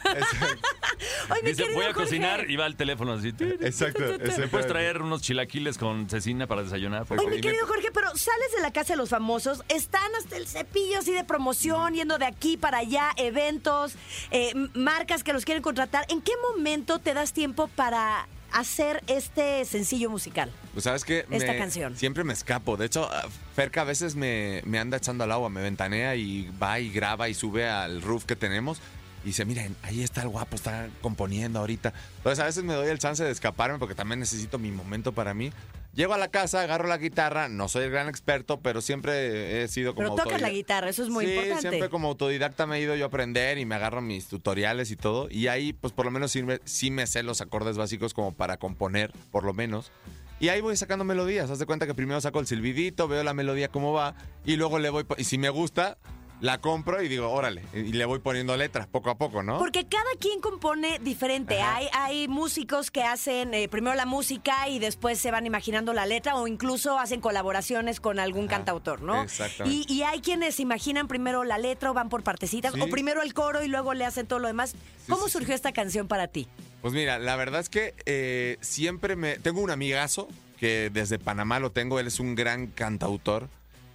[1.31, 1.95] Oye, mi Dice, voy a Jorge.
[1.95, 3.29] cocinar y va al teléfono así.
[3.61, 4.03] Exacto,
[4.38, 7.07] ¿Me puedes traer unos chilaquiles con cecina para desayunar?
[7.09, 10.47] Oye, mi querido Jorge, pero sales de la casa de los famosos, están hasta el
[10.47, 13.95] cepillo así de promoción, yendo de aquí para allá, eventos,
[14.31, 16.05] eh, marcas que los quieren contratar.
[16.11, 20.50] ¿En qué momento te das tiempo para hacer este sencillo musical?
[20.72, 21.96] Pues sabes que Esta canción.
[21.96, 22.76] siempre me escapo.
[22.76, 26.50] De hecho, ah, Ferca a veces me, me anda echando al agua, me ventanea y
[26.62, 28.80] va y graba y sube al roof que tenemos.
[29.24, 31.92] Y dice, miren, ahí está el guapo, está componiendo ahorita.
[32.18, 35.34] Entonces a veces me doy el chance de escaparme porque también necesito mi momento para
[35.34, 35.50] mí.
[35.98, 39.66] Llego a la casa, agarro la guitarra, no soy el gran experto, pero siempre he
[39.66, 41.70] sido como Pero tocas la guitarra, eso es muy sí, importante.
[41.70, 44.96] siempre como autodidacta me he ido yo a aprender y me agarro mis tutoriales y
[44.96, 45.26] todo.
[45.28, 48.32] Y ahí, pues por lo menos sí me, sí me sé los acordes básicos como
[48.32, 49.90] para componer, por lo menos.
[50.38, 51.50] Y ahí voy sacando melodías.
[51.50, 54.14] Haz de cuenta que primero saco el silbidito, veo la melodía cómo va
[54.46, 55.04] y luego le voy.
[55.16, 55.98] Y si me gusta,
[56.40, 57.62] la compro y digo, órale.
[57.72, 59.59] Y le voy poniendo letras poco a poco, ¿no?
[59.59, 61.61] Porque cada quien compone diferente.
[61.61, 61.77] Ajá.
[61.77, 66.07] Hay, hay músicos que hacen eh, primero la música y después se van imaginando la
[66.07, 69.22] letra o incluso hacen colaboraciones con algún Ajá, cantautor, ¿no?
[69.22, 69.85] exactamente.
[69.88, 72.81] Y, y hay quienes imaginan primero la letra o van por partecitas Sí.
[72.81, 74.74] o primero el coro y luego le hacen todo lo demás.
[75.09, 76.48] ¿Cómo sí, surgió esta canción para ti?
[76.83, 79.38] Pues mira, la verdad es que eh, siempre me...
[79.38, 83.48] Tengo un amigazo que desde Panamá lo tengo, él es un gran cantautor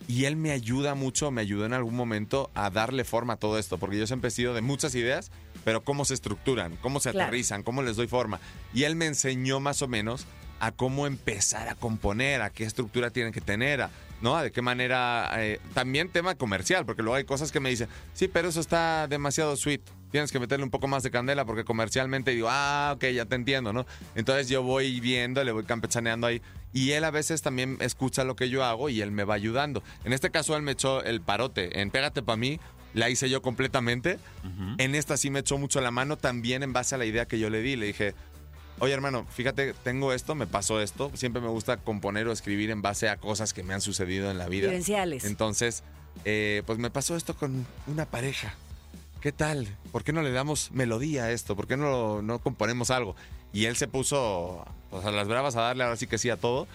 [0.07, 3.57] y él me ayuda mucho, me ayudó en algún momento a darle forma a todo
[3.57, 5.31] esto, porque yo siempre he sido de muchas ideas,
[5.63, 7.27] pero cómo se estructuran, cómo se Claro.
[7.27, 8.39] aterrizan, cómo les doy forma.
[8.73, 10.25] Y él me enseñó más o menos
[10.59, 13.89] a cómo empezar a componer, a qué estructura tienen que tener, a,
[14.21, 14.37] ¿no?
[14.37, 15.29] A de qué manera...
[15.37, 19.07] eh, también tema comercial, porque luego hay cosas que me dicen, sí, pero eso está
[19.07, 19.81] demasiado sweet.
[20.11, 23.35] Tienes que meterle un poco más de candela porque comercialmente digo, ah, ok, ya te
[23.35, 23.85] entiendo, ¿no?
[24.15, 26.41] Entonces yo voy viendo, le voy campechaneando ahí.
[26.73, 29.83] Y él a veces también escucha lo que yo hago y él me va ayudando.
[30.03, 31.79] En este caso él me echó el parote.
[31.79, 32.59] En Pégate pa' mí
[32.93, 34.19] la hice yo completamente.
[34.77, 37.39] En esta sí me echó mucho la mano también en base a la idea que
[37.39, 37.75] yo le di.
[37.75, 38.15] Le dije,
[38.79, 41.11] oye hermano, fíjate, tengo esto, me pasó esto.
[41.13, 44.37] Siempre me gusta componer o escribir en base a cosas que me han sucedido en
[44.37, 44.67] la vida.
[44.67, 45.25] Vivenciales.
[45.25, 45.83] Entonces,
[46.25, 48.55] eh, pues me pasó esto con una pareja.
[49.21, 49.67] ¿Qué tal?
[49.91, 51.55] ¿Por qué no le damos melodía a esto?
[51.55, 53.15] ¿Por qué no, no componemos algo?
[53.53, 56.37] Y él se puso pues, a las bravas a darle ahora sí que sí a
[56.37, 56.67] todo.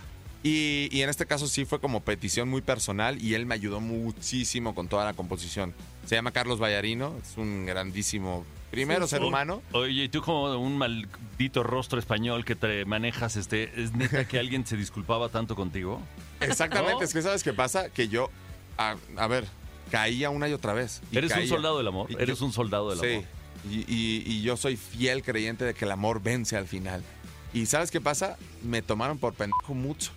[0.42, 3.80] Y, y en este caso sí fue como petición muy personal y él me ayudó
[3.80, 5.74] muchísimo con toda la composición.
[6.06, 9.62] Se llama Carlos Vallarino, es un grandísimo, primero ser humano.
[9.72, 14.38] Oye, y tú como un maldito rostro español que te manejas, este, ¿es neta que
[14.38, 16.00] alguien se disculpaba tanto contigo?
[16.40, 17.02] Exactamente, ¿No?
[17.02, 17.90] es que ¿sabes qué pasa?
[17.90, 18.30] Que yo,
[18.78, 19.44] a, a ver,
[19.90, 21.02] caía una y otra vez.
[21.10, 23.24] y Eres un soldado del amor, Y eres yo- un soldado del sí, amor.
[23.68, 27.02] Y, y- y yo soy fiel creyente de que el amor vence al final.
[27.52, 28.36] Y ¿sabes qué pasa?
[28.62, 30.12] Me tomaron por pendejo mucho.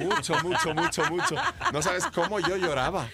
[0.00, 1.34] Mucho, mucho, mucho, mucho.
[1.72, 3.08] No sabes cómo yo lloraba.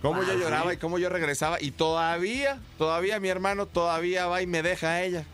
[0.00, 0.40] Cómo yo Wow.
[0.40, 1.60] lloraba y cómo yo regresaba.
[1.60, 5.24] Y todavía, todavía mi hermano todavía va y me deja a ella.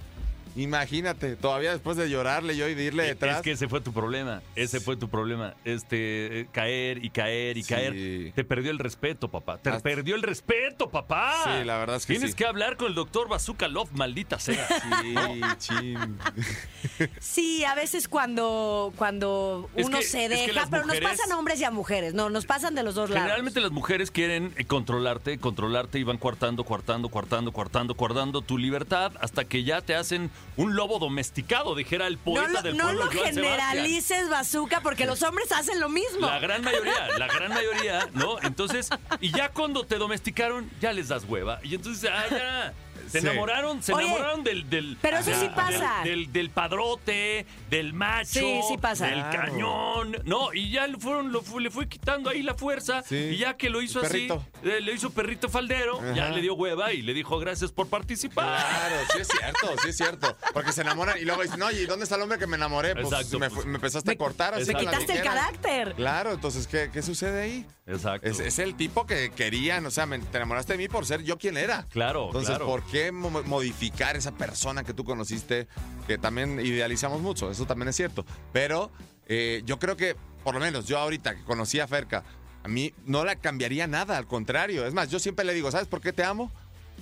[0.63, 3.37] Imagínate, todavía después de llorarle yo y de irle detrás.
[3.37, 4.43] Es que ese fue tu problema.
[4.57, 5.55] Ese fue tu problema.
[5.65, 7.69] Este, eh, caer y caer y Sí.
[7.75, 8.33] caer.
[8.35, 9.59] Te perdió el respeto, papá.
[9.59, 11.33] Te Hasta- perdió el respeto, papá.
[11.45, 12.37] Sí, la verdad es que Tienes sí.
[12.37, 14.67] que hablar con el doctor Bazooka Love, maldita sea.
[15.03, 16.19] Sí, chin.
[17.21, 21.03] Sí, a veces cuando, cuando Es uno que- se es que deja, las pero mujeres-
[21.03, 23.23] nos pasan a hombres y a mujeres, no, nos pasan de los dos lados.
[23.23, 28.59] Generalmente las mujeres quieren eh, controlarte, controlarte y van coartando, coartando, coartando, coartando, coartando tu
[28.59, 32.77] libertad hasta que ya te hacen un lobo domesticado, dijera el no poeta lo, del
[32.77, 33.45] no pueblo lo Joan Sebastián.
[33.45, 36.27] generalices, bazooka, porque los hombres hacen lo mismo.
[36.27, 38.41] La gran mayoría, la gran mayoría, ¿no?
[38.43, 41.61] Entonces, y ya cuando te domesticaron, ya les das hueva.
[41.63, 42.75] Y entonces, ah, ya.
[43.09, 43.27] Se Sí.
[43.27, 44.97] enamoraron, se Oye, enamoraron del, del.
[45.01, 46.01] pero eso sí pasa.
[46.05, 48.41] Del, del- del padrote, del macho.
[48.41, 49.07] Sí, sí pasa.
[49.07, 49.53] Del Claro.
[49.53, 50.17] cañón.
[50.25, 53.03] No, y ya le fueron, lo fu- le fue quitando ahí la fuerza.
[53.03, 53.17] Sí.
[53.17, 54.45] Y ya que lo hizo así, Perrito.
[54.65, 56.35] eh, le hizo perrito faldero, ya Ajá.
[56.35, 58.47] le dio hueva y le dijo gracias por participar.
[58.65, 60.37] Claro, sí es cierto, sí es cierto.
[60.53, 62.95] Porque se enamoran y luego dicen, oye, ¿y dónde está el hombre que me enamoré?
[62.95, 63.67] Pues Exacto, me, pues.
[63.67, 65.95] me empezaste a cortar así Me con quitaste el carácter.
[65.95, 67.67] Claro, entonces, ¿qué, qué sucede ahí?
[67.89, 68.29] Exacto.
[68.29, 71.23] Es, es el tipo que querían, o sea, me, te enamoraste de mí por ser
[71.25, 71.85] yo quien era.
[71.91, 72.67] Claro, Entonces, claro.
[72.67, 75.67] ¿por qué mo- modificar esa persona que tú conociste,
[76.07, 77.51] que también idealizamos mucho?
[77.51, 78.27] Eso también es cierto.
[78.53, 78.91] Pero
[79.27, 82.25] eh, yo creo que, por lo menos yo ahorita que conocí a Ferca,
[82.63, 84.87] a mí no la cambiaría nada, al contrario.
[84.87, 86.53] Es más, yo siempre le digo, ¿sabes por qué te amo?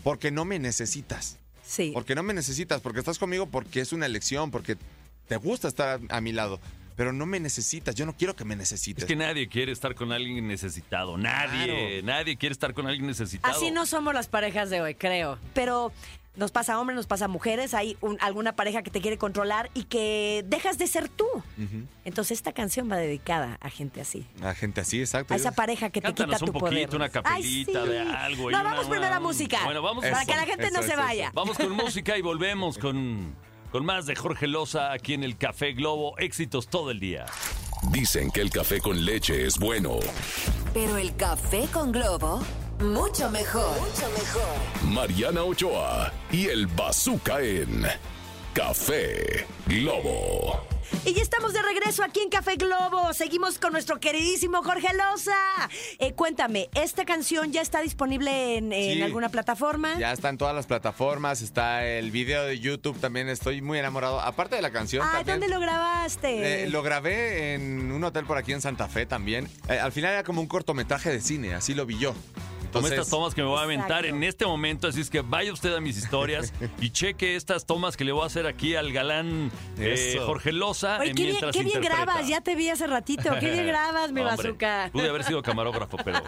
[0.05, 1.39] Porque no me necesitas.
[1.65, 1.91] Sí.
[1.93, 4.77] Porque no me necesitas, porque estás conmigo porque es una elección, porque
[5.27, 6.61] te gusta estar a, a mi lado.
[6.97, 9.05] Pero no me necesitas, yo no quiero que me necesites.
[9.05, 11.17] Es que nadie quiere estar con alguien necesitado.
[11.19, 13.55] Nadie, nadie quiere estar con alguien necesitado.
[13.55, 15.39] Así no somos las parejas de hoy, creo.
[15.53, 15.93] Pero
[16.37, 17.73] nos pasa a hombres, nos pasa a mujeres.
[17.75, 21.27] Hay un- alguna pareja que te quiere controlar y que dejas de ser tú.
[22.05, 24.27] Entonces esta canción va dedicada a gente así.
[24.43, 25.33] A gente así, exacto.
[25.35, 26.97] A esa pareja que te Cántanos quita tu un poquito, poder.
[26.97, 27.91] una capelita Ay, sí.
[27.91, 28.51] de algo.
[28.51, 29.65] y No, una- vamos primero a música.
[29.65, 31.31] Bueno, vamos, Para Eso, que la gente eso, no se eso, vaya.
[31.35, 33.35] vamos con música y volvemos con,
[33.77, 36.17] con más de Jorge Loza aquí en el Café Globo.
[36.17, 37.27] Éxitos todo el día.
[37.93, 39.99] Dicen que el café con leche es bueno.
[40.73, 42.43] Pero el café con globo,
[42.81, 43.79] mucho mejor.
[43.79, 44.95] Mucho mejor.
[44.95, 47.85] Mariana Ochoa y el Bazooka en
[48.55, 50.76] Café Globo.
[51.05, 53.13] Y ya estamos de regreso aquí en Café Globo.
[53.13, 55.35] Seguimos con nuestro queridísimo Jorge Loza.
[55.99, 59.03] Eh, cuéntame, ¿esta canción ya está disponible en, en Sí.
[59.03, 59.99] alguna plataforma?
[59.99, 64.21] Ya está en todas las plataformas, está el video de YouTube también, estoy muy enamorado.
[64.21, 65.41] Aparte de la canción también.
[65.41, 66.65] ¿dónde lo grabaste?
[66.65, 69.49] eh, lo grabé en un hotel por aquí en Santa Fe también.
[69.69, 72.15] Eh, al final era como un cortometraje de cine, así lo vi yo.
[72.77, 74.17] Como Entonces, estas tomas que me voy a aventar Exacto.
[74.17, 77.97] en este momento, así es que vaya usted a mis historias y cheque estas tomas
[77.97, 80.21] que le voy a hacer aquí al galán eh.
[80.25, 80.99] Jorge Loza.
[80.99, 83.31] Oye, qué bien, qué grabas, ya te vi hace ratito.
[83.41, 84.91] Qué bien grabas, mi Hombre, bazooka.
[84.93, 86.21] Pude haber sido camarógrafo, pero.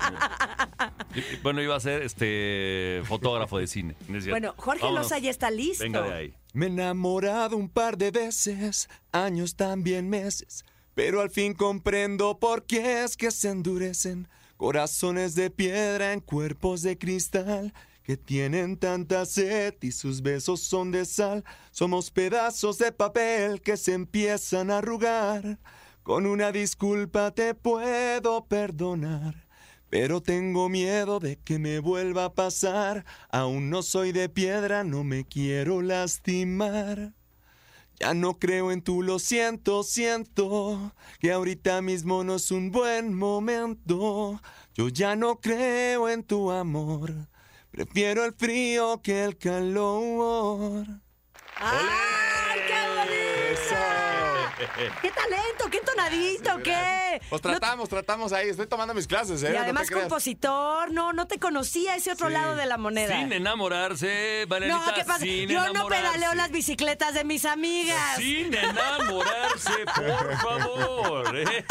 [1.42, 3.94] bueno, iba a ser este fotógrafo de cine.
[4.30, 5.04] Bueno, Jorge Vámonos.
[5.04, 5.84] Loza ya está listo.
[5.84, 6.34] Venga de ahí.
[6.54, 12.64] Me he enamorado un par de veces, años también meses, pero al fin comprendo por
[12.64, 14.28] qué es que se endurecen
[14.58, 20.90] corazones de piedra en cuerpos de cristal que tienen tanta sed y sus besos son
[20.90, 21.44] de sal.
[21.70, 25.58] Somos pedazos de papel que se empiezan a arrugar.
[26.02, 29.46] Con una disculpa te puedo perdonar.
[29.90, 33.04] Pero tengo miedo de que me vuelva a pasar.
[33.30, 37.17] Aún no soy de piedra, no me quiero lastimar.
[38.00, 43.12] Ya no creo en tú, lo siento, siento que ahorita mismo no es un buen
[43.12, 44.40] momento.
[44.74, 47.12] Yo ya no creo en tu amor.
[47.72, 50.86] Prefiero el frío que el calor.
[51.56, 52.17] ¡Ay, qué bonito!
[55.02, 55.70] ¡Qué talento!
[55.70, 56.58] ¡Qué entonadito!
[56.62, 57.20] ¿Qué?
[57.28, 58.48] Pues No- tratamos, tratamos ahí.
[58.48, 59.52] Estoy tomando mis clases, ¿eh?
[59.52, 62.32] y además compositor, no, no te conocía ese otro Sí.
[62.34, 63.16] lado de la moneda.
[63.18, 64.86] Sin enamorarse, Marianita.
[64.86, 65.20] no, ¿qué pasa?
[65.20, 68.16] Sin Yo no pedaleo las bicicletas de mis amigas.
[68.16, 71.36] Sin enamorarse, por favor.
[71.36, 71.64] ¿eh?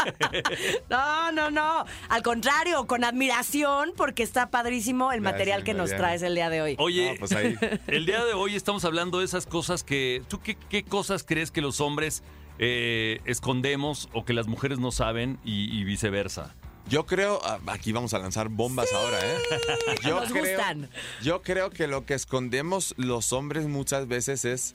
[0.90, 1.84] No, no, no.
[2.08, 6.50] Al contrario, con admiración, porque está padrísimo el Gracias, material que nos traes el día
[6.50, 6.76] de hoy.
[6.78, 7.56] Oye, No, pues ahí.
[7.86, 10.22] el día de hoy estamos hablando de esas cosas que.
[10.28, 12.22] ¿Tú qué, qué cosas crees que los hombres
[12.58, 16.54] eh, escondemos o que las mujeres no saben y, y viceversa?
[16.88, 19.36] Yo creo, ah, aquí vamos a lanzar bombas ahora, ¿eh?
[20.02, 20.88] Yo Nos creo, gustan.
[21.22, 24.74] Yo creo que lo que escondemos los hombres muchas veces es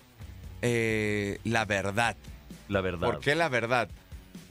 [0.62, 2.16] eh, la verdad.
[2.70, 3.08] La verdad.
[3.08, 3.90] ¿Por qué la verdad?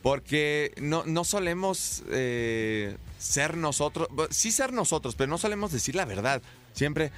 [0.02, 6.04] Porque no, no solemos eh, ser nosotros, sí ser nosotros, pero no solemos decir la
[6.04, 6.42] verdad.
[6.72, 7.12] Siempre,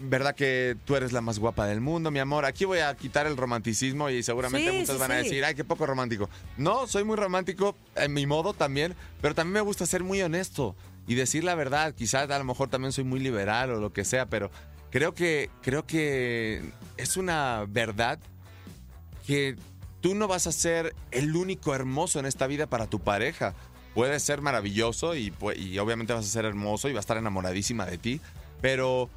[0.00, 2.44] ¿verdad que tú eres la más guapa del mundo, mi amor?
[2.44, 5.54] Aquí voy a quitar el romanticismo y seguramente Sí, muchos sí, van a decir, ay,
[5.54, 6.28] qué poco romántico.
[6.56, 10.74] No, soy muy romántico en mi modo también, pero también me gusta ser muy honesto.
[11.06, 11.94] y decir la verdad.
[11.94, 14.50] Quizás a lo mejor también soy muy liberal o lo que sea, pero
[14.90, 16.62] creo que, creo que
[16.98, 18.18] es una verdad
[19.26, 19.56] que
[20.00, 23.54] tú no vas a ser el único hermoso en esta vida para tu pareja.
[23.94, 27.84] Puedes ser maravilloso y, y obviamente vas a ser hermoso y va a estar enamoradísima
[27.86, 28.20] de ti,
[28.60, 29.08] pero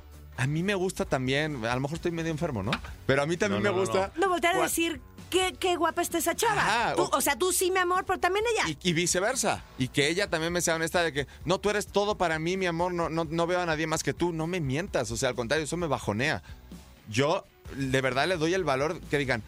[0.42, 2.72] a mí me gusta también, a lo mejor estoy medio enfermo, ¿no?
[3.06, 4.12] Pero a mí también No, me no, no, gusta...
[4.20, 5.00] No, voltear a decir
[5.30, 6.62] qué, qué guapa está esa chava.
[6.62, 8.68] Ajá, Tú- o- o sea, tú sí, mi amor, pero también ella.
[8.82, 9.64] Y, y viceversa.
[9.78, 12.58] Y que ella también me sea honesta de que, no, tú eres todo para mí,
[12.58, 15.12] mi amor, no, no, no veo a nadie más que tú, no me mientas.
[15.12, 16.42] O sea, al contrario, eso me bajonea.
[17.08, 19.44] Yo de verdad le doy el valor que digan,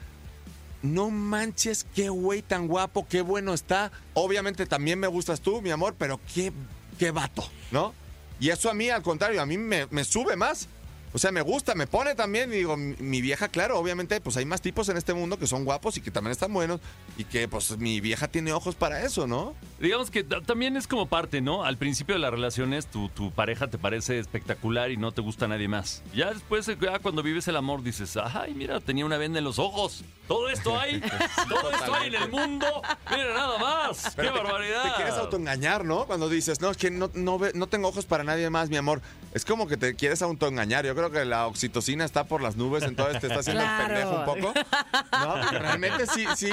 [0.83, 3.91] no manches, qué güey tan guapo, qué bueno está.
[4.13, 6.53] Obviamente también me gustas tú, mi amor, pero qué,
[6.99, 7.93] qué vato, ¿no?
[8.39, 10.67] Y eso a mí, al contrario, a mí me, me sube más.
[11.13, 12.51] O sea, me gusta, me pone también.
[12.51, 15.63] Y digo, mi vieja, claro, obviamente, pues hay más tipos en este mundo que son
[15.63, 16.79] guapos y que también están buenos.
[17.17, 19.53] Y que, pues, mi vieja tiene ojos para eso, ¿no?
[19.79, 21.63] Digamos que ta- también es como parte, ¿no?
[21.63, 25.47] Al principio de las relaciones, tu, tu pareja te parece espectacular y no te gusta
[25.47, 26.01] nadie más.
[26.15, 29.45] Ya después, eh, ya cuando vives el amor, dices, ay, mira, tenía una venda en
[29.45, 30.03] los ojos.
[30.27, 30.99] Todo esto hay,
[31.49, 32.65] todo esto hay en el mundo.
[33.11, 34.15] Mira, nada más.
[34.15, 34.83] ¡Qué te- barbaridad!
[34.83, 36.05] Te quieres autoengañar, ¿no?
[36.05, 38.77] Cuando dices, no, es que no, no, ve- no tengo ojos para nadie más, mi
[38.77, 39.01] amor.
[39.33, 40.85] Es como que te quieres autoengañar.
[40.85, 43.83] Yo creo que la oxitocina está por las nubes, entonces te está haciendo Claro.
[43.83, 44.53] el pendejo un poco.
[45.13, 46.49] No, realmente sí, sí.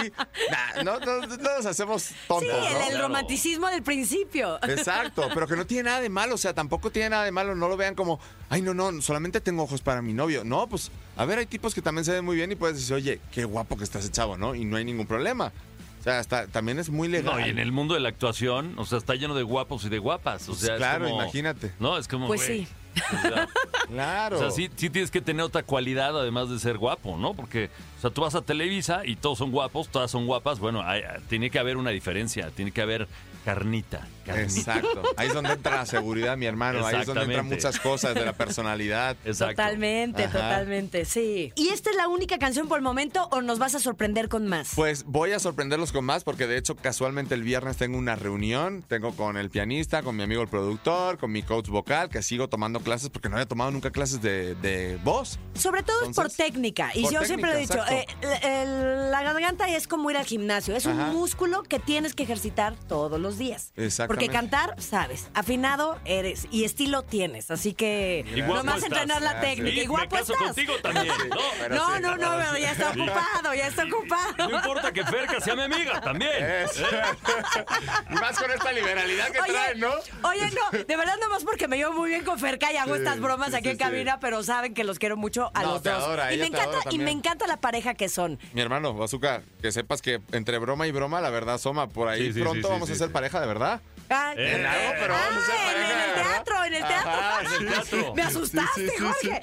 [0.51, 2.81] Nah, no, no, no nos hacemos Sí, tontos, el, ¿no?
[2.81, 3.03] el Claro.
[3.09, 4.59] romanticismo del principio.
[4.63, 7.55] Exacto, pero que no tiene nada de malo, o sea, tampoco tiene nada de malo,
[7.55, 10.45] no lo vean como, ay, no, no, solamente tengo ojos para mi novio.
[10.45, 12.95] No, pues, a ver, hay tipos que también se ven muy bien y puedes decir,
[12.95, 14.55] oye, qué guapo que estás ese chavo, ¿no?
[14.55, 15.53] Y no hay ningún problema.
[16.01, 17.39] O sea, hasta, también es muy legal.
[17.41, 19.89] No, y en el mundo de la actuación, o sea, está lleno de guapos y
[19.91, 20.45] de guapas.
[20.45, 21.73] O Pues sea, es claro, como- imagínate.
[21.79, 22.27] No, es como.
[22.27, 22.67] Pues sí.
[22.97, 23.49] O sea,
[23.89, 24.37] Claro.
[24.37, 27.35] O sea, sí, sí tienes que tener otra cualidad además de ser guapo, ¿no?
[27.35, 30.61] Porque, o sea, tú vas a Televisa y todos son guapos, todas son guapas.
[30.61, 33.09] Bueno, hay- tiene que haber una diferencia, tiene que haber
[33.45, 34.07] carnita.
[34.25, 34.43] carnita.
[34.43, 35.03] Exacto.
[35.17, 36.87] Ahí es donde entra la seguridad, mi hermano.
[36.87, 39.17] Ahí es donde entran muchas cosas de la personalidad.
[39.25, 39.57] Exacto.
[39.57, 40.33] Totalmente, Ajá.
[40.33, 41.53] totalmente, sí.
[41.57, 44.47] ¿Y esta es la única canción por el momento o nos vas a sorprender con
[44.47, 44.73] más?
[44.77, 48.85] Pues voy a sorprenderlos con más porque de hecho casualmente el viernes tengo una reunión,
[48.87, 52.49] tengo con el pianista, con mi amigo el productor, con mi coach vocal, que sigo
[52.49, 55.39] tomando clases porque no había tomado nunca clases de, de voz.
[55.55, 56.91] Sobre todo es por técnica.
[56.95, 58.07] Y por yo siempre lo he dicho, eh,
[58.43, 60.77] el- la garganta es como ir al gimnasio.
[60.77, 61.07] Es Ajá.
[61.11, 63.73] un músculo que tienes que ejercitar todos los días.
[63.77, 64.07] Exactamente.
[64.07, 65.29] Porque cantar, sabes.
[65.35, 67.51] Afinado eres y estilo tienes.
[67.51, 69.55] Así que nomás entrenar la Gracias.
[69.57, 69.77] técnica.
[69.77, 70.47] Y Y guapo me caso estás.
[70.49, 71.37] contigo también, ¿no?
[71.59, 72.03] Pero No, sí.
[72.03, 74.49] no, no, pero ya está ocupado, ya está ocupado.
[74.51, 76.31] No importa que Ferca sea mi amiga también.
[76.45, 76.81] Es-
[78.11, 79.91] y más con esta liberalidad que traen, ¿no?
[80.23, 83.01] oye, no, de verdad nomás porque me llevo muy bien con Ferca y hago Sí,
[83.01, 83.79] estas bromas sí, aquí en sí.
[83.83, 85.93] cabina, pero saben que los quiero mucho a No, los dos.
[85.93, 88.39] adora, y me encanta, y me encanta la pareja que son.
[88.53, 92.27] Mi hermano, Bazooka, que sepas que entre broma y broma, la verdad, Soma, por ahí
[92.27, 92.99] Sí, sí, pronto sí, sí, vamos sí, a sí.
[93.21, 93.81] Pareja de verdad.
[94.13, 95.93] Ah, Eh, En algo, pero vamos a ser ah, en, pareja.
[95.93, 97.11] en el teatro, en el teatro.
[97.11, 98.15] Ajá, En el teatro.
[98.15, 99.43] Me asustaste, Sí, sí, sí, Jorge.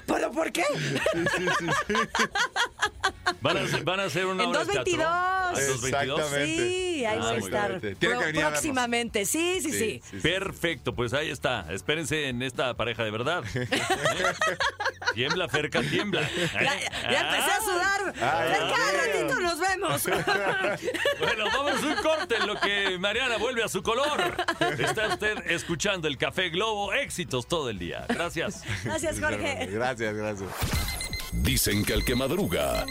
[0.06, 0.64] ¿Pero por qué?
[3.40, 4.92] Van a, hacer- van a hacer una En obra de teatro.
[4.92, 5.06] 222.
[5.06, 6.18] ¿A 222?
[6.20, 6.56] Exactamente.
[6.56, 7.80] Sí, ahí Ah, va a estar.
[7.80, 9.24] que venir próximamente.
[9.26, 10.18] Sí, sí, sí.
[10.22, 11.66] Perfecto, pues ahí está.
[11.70, 13.42] Espérense en esta pareja de verdad.
[15.18, 15.26] ¿Eh?
[15.26, 16.22] tiembla, Ferca, tiembla.
[16.22, 16.50] ¿Eh?
[16.54, 18.14] Ya, ya empecé a sudar.
[18.20, 18.76] Ay, Cerca,
[19.06, 20.02] ratito nos vemos.
[21.18, 24.36] Bueno, vamos a un corte en lo que Mariana vuelve a su color.
[24.78, 26.92] Está usted escuchando el Café Globo.
[26.92, 28.06] Éxitos todo el día.
[28.08, 28.62] Gracias.
[28.84, 29.66] Gracias, Jorge.
[29.66, 30.48] Gracias, gracias.
[31.32, 32.84] Dicen que el que madruga,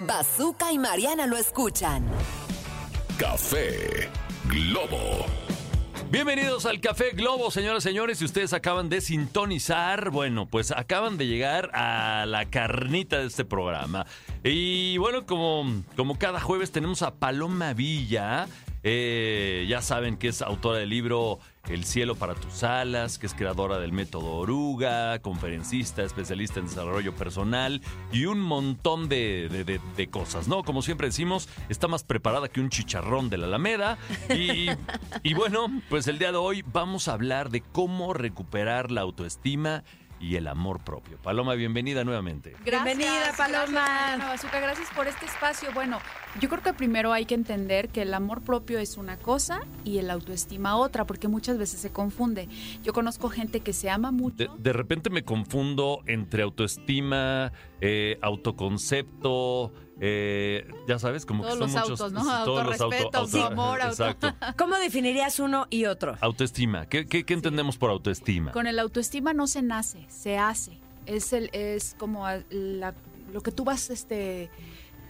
[0.00, 2.06] Bazooka y Mariana lo escuchan.
[3.18, 4.08] café
[4.44, 5.26] Globo.
[6.08, 8.18] Bienvenidos al Café Globo, señoras y señores.
[8.18, 13.44] Si ustedes acaban de sintonizar, bueno, pues acaban de llegar a la carnita de este
[13.44, 14.06] programa.
[14.44, 18.46] Y bueno, como, como cada jueves tenemos a Paloma Villa.
[18.84, 23.34] Eh, ya saben que es autora del libro El cielo para tus alas, que es
[23.34, 27.80] creadora del método oruga, conferencista, especialista en desarrollo personal
[28.12, 30.62] y un montón de, de- de- cosas, ¿no?
[30.62, 33.98] Como siempre decimos, está más preparada que un chicharrón de la Alameda.
[35.22, 39.82] Y bueno, pues el día de hoy vamos a hablar de cómo recuperar la autoestima
[40.20, 41.18] y el amor propio.
[41.18, 42.56] Paloma, bienvenida nuevamente.
[42.64, 44.16] Bienvenida, Paloma.
[44.16, 45.70] Gracias, gracias por este espacio.
[45.74, 45.98] Bueno,
[46.40, 49.98] yo creo que primero hay que entender que el amor propio es una cosa y
[49.98, 52.48] el autoestima otra, porque muchas veces se confunde.
[52.82, 54.36] Yo conozco gente que se ama mucho.
[54.36, 61.58] De, de repente me confundo entre autoestima, eh, autoconcepto, eh, ya sabes, como Todos que
[61.60, 62.00] son los muchos.
[62.00, 62.44] autos, ¿no?
[62.44, 64.34] todos los Autorrespeto, auto- autoamor, auto- Exacto.
[64.58, 66.16] ¿Cómo definirías uno y otro?
[66.20, 66.86] Autoestima.
[66.86, 68.52] ¿Qué, qué- qué entendemos por autoestima?
[68.52, 70.78] Con el autoestima no se nace, se hace.
[71.06, 72.94] Es el es como la-
[73.32, 74.50] lo que tú vas este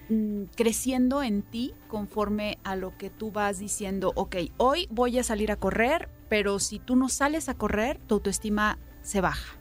[0.08, 5.24] mm, creciendo en ti conforme a lo que tú vas diciendo, ok, hoy voy a
[5.24, 9.56] salir a correr pero si tú no sales a correr, tu autoestima se baja,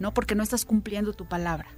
[0.00, 0.12] ¿no?
[0.12, 1.68] Porque no estás cumpliendo tu palabra.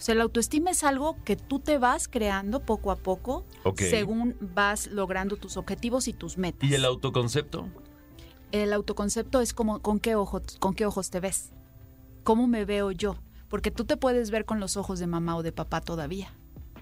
[0.00, 3.44] O sea, la autoestima es algo que tú te vas creando poco a poco
[3.76, 6.70] según vas logrando tus objetivos y tus metas.
[6.70, 7.68] ¿Y el autoconcepto?
[8.52, 11.52] el autoconcepto es como con qué ojos, con qué ojos te ves.
[12.24, 13.16] ¿Cómo me veo yo?
[13.48, 16.32] Porque tú te puedes ver con los ojos de mamá o de papá todavía,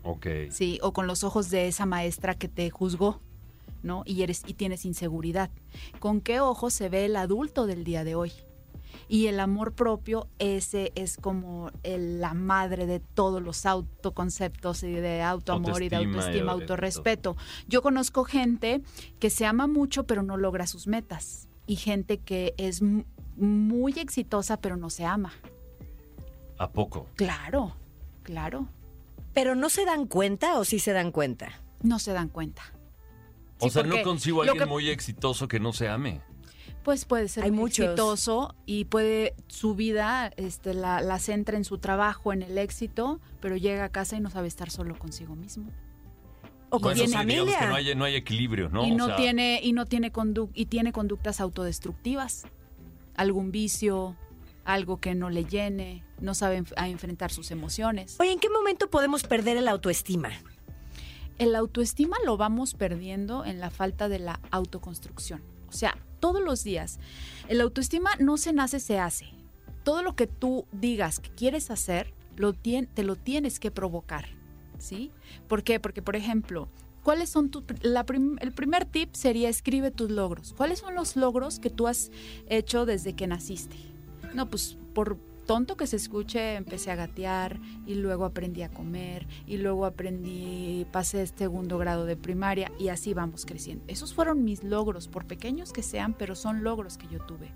[0.05, 0.27] Ok.
[0.51, 0.79] ¿sí?
[0.83, 3.21] O con los ojos de esa maestra que te juzgó,
[3.83, 4.03] ¿no?
[4.07, 5.51] Y eres y tienes inseguridad.
[5.99, 8.33] ¿Con qué ojos se ve el adulto del día de hoy?
[9.09, 14.93] Y el amor propio, ese es como el- la madre de todos los autoconceptos y
[14.93, 17.37] de autoamor y de Autoestima y autorrespeto.
[17.69, 18.83] Yo conozco gente
[19.19, 21.49] que se ama mucho pero no logra sus metas.
[21.67, 22.83] Y gente que es
[23.37, 25.33] muy exitosa pero no se ama.
[26.59, 27.07] ¿A poco?
[27.15, 27.77] Claro,
[28.23, 28.69] claro.
[29.35, 31.61] ¿Pero no se dan cuenta o sí se dan cuenta?
[31.83, 32.63] No se dan cuenta.
[33.61, 36.21] O Sí, sea, no consigo a alguien que- muy exitoso que no se ame.
[36.85, 37.85] Pues puede ser Hay muy muchos.
[37.87, 43.21] exitoso y puede su vida este, la, la centra en su trabajo, en el éxito,
[43.41, 45.71] pero llega a casa y no sabe estar solo consigo mismo.
[46.71, 47.59] O con sí, digamos familia.
[47.59, 48.87] que no hay, no hay equilibrio, ¿no?
[48.87, 52.45] y O no sea, tiene y no tiene condu- y tiene conductas autodestructivas,
[53.17, 54.17] algún vicio,
[54.65, 58.17] algo que no le llene, no sabe enf- a enfrentar sus emociones.
[58.21, 60.31] Oye, ¿en qué momento podemos perder el autoestima?
[61.39, 65.43] El autoestima lo vamos perdiendo en la falta de la autoconstrucción.
[65.69, 66.99] O sea, todos los días.
[67.49, 69.27] El autoestima no se nace, se hace.
[69.85, 72.13] Todo lo que tú digas que quieres hacer,
[72.87, 74.27] te lo tienes que provocar.
[74.79, 75.11] ¿Sí?
[75.49, 75.81] ¿Por qué?
[75.81, 76.69] Porque, por ejemplo,
[77.03, 77.51] ¿cuáles son
[78.05, 80.55] prim- el primer tip sería escribe tus logros.
[80.57, 82.11] ¿Cuáles son los logros que tú has
[82.49, 83.77] hecho desde que naciste?
[84.35, 89.27] No, pues por tonto que se escuche, empecé a gatear y luego aprendí a comer
[89.47, 93.83] y luego aprendí, pasé segundo grado de primaria y así vamos creciendo.
[93.89, 97.51] Esos fueron mis logros, por pequeños que sean, pero son logros que yo tuve.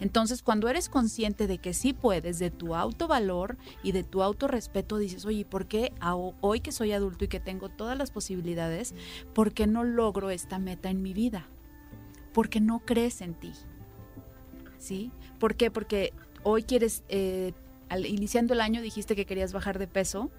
[0.00, 4.98] Entonces, cuando eres consciente de que sí puedes, de tu autovalor y de tu autorrespeto,
[4.98, 5.92] dices, oye, ¿por qué
[6.40, 8.92] hoy que soy adulto y que tengo todas las posibilidades,
[9.34, 11.46] por qué no logro esta meta en mi vida?
[12.32, 13.52] Porque no crees en ti.
[14.78, 15.12] ¿Sí?
[15.38, 15.70] ¿Por qué?
[15.70, 16.12] Porque
[16.48, 17.52] hoy quieres, eh,
[17.88, 20.30] al, iniciando el año dijiste que querías bajar de peso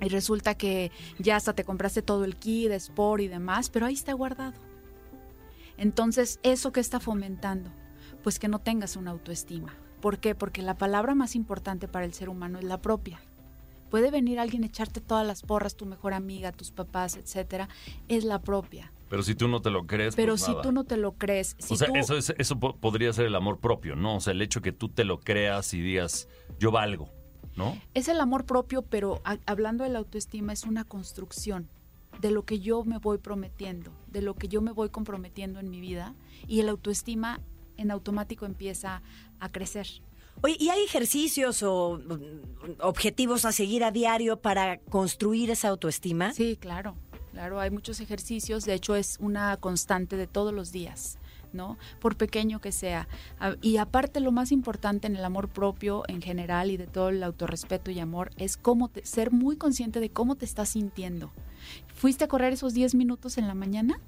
[0.00, 3.86] y resulta que ya hasta te compraste todo el kit de sport y demás, pero
[3.86, 4.54] ahí está guardado.
[5.76, 7.70] Entonces, ¿eso qué está fomentando?
[8.22, 9.74] Pues que no tengas una autoestima.
[10.00, 10.36] ¿Por qué?
[10.36, 13.20] Porque la palabra más importante para el ser humano es la propia.
[13.90, 17.68] Puede venir alguien a echarte todas las porras, tu mejor amiga, tus papás, etcétera,
[18.06, 18.92] es la propia.
[19.12, 20.62] Pero si tú no te lo crees, Pero pues si nada.
[20.62, 23.26] tú no te lo crees, si o sea, tú- eso, es, eso po- podría ser
[23.26, 24.16] el amor propio, ¿no?
[24.16, 27.10] O sea, el hecho que tú te lo creas y digas, yo valgo,
[27.54, 27.76] ¿no?
[27.92, 31.68] Es el amor propio, pero a- hablando de la autoestima es una construcción
[32.22, 35.68] de lo que yo me voy prometiendo, de lo que yo me voy comprometiendo en
[35.68, 36.14] mi vida
[36.48, 37.38] y el autoestima
[37.76, 39.02] en automático empieza
[39.40, 39.88] a crecer.
[40.40, 46.32] Oye, ¿y hay ejercicios o mm, objetivos a seguir a diario para construir esa autoestima?
[46.32, 46.96] Sí, claro,
[47.32, 51.18] claro, hay muchos ejercicios, de hecho es una constante de todos los días.
[51.52, 51.76] ¿no?
[52.00, 53.06] Por pequeño que sea.
[53.60, 57.22] Y aparte lo más importante en el amor propio en general y de todo el
[57.22, 61.30] autorrespeto y amor es cómo te- ser muy consciente de cómo te estás sintiendo.
[61.94, 64.00] ¿Fuiste a correr esos 10 minutos en la mañana?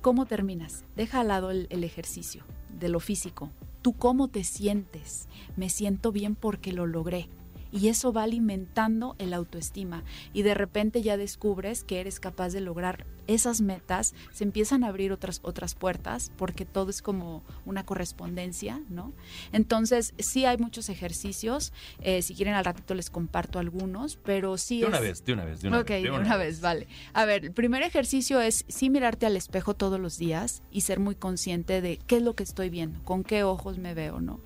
[0.00, 0.84] ¿Cómo terminas?
[0.96, 2.44] Deja al lado el ejercicio
[2.80, 3.50] de lo físico.
[3.82, 5.28] ¿Tú cómo te sientes?
[5.56, 7.28] Me siento bien porque lo logré.
[7.74, 10.04] Y eso va alimentando el autoestima.
[10.32, 14.88] Y de repente ya descubres que eres capaz de lograr esas metas, se empiezan a
[14.88, 19.12] abrir otras, otras puertas, porque todo es como una correspondencia, ¿no?
[19.52, 21.72] Entonces, sí hay muchos ejercicios.
[22.00, 25.32] eh, si quieren, al ratito les comparto algunos, pero sí De una es- vez, de
[25.32, 26.02] una vez, de una ok, vez.
[26.02, 26.86] de una, vez, vale.
[27.12, 30.98] A ver, el primer ejercicio es sí mirarte al espejo todos los días y ser
[31.00, 34.40] muy consciente de qué es lo que estoy viendo, con qué ojos me veo, ¿no?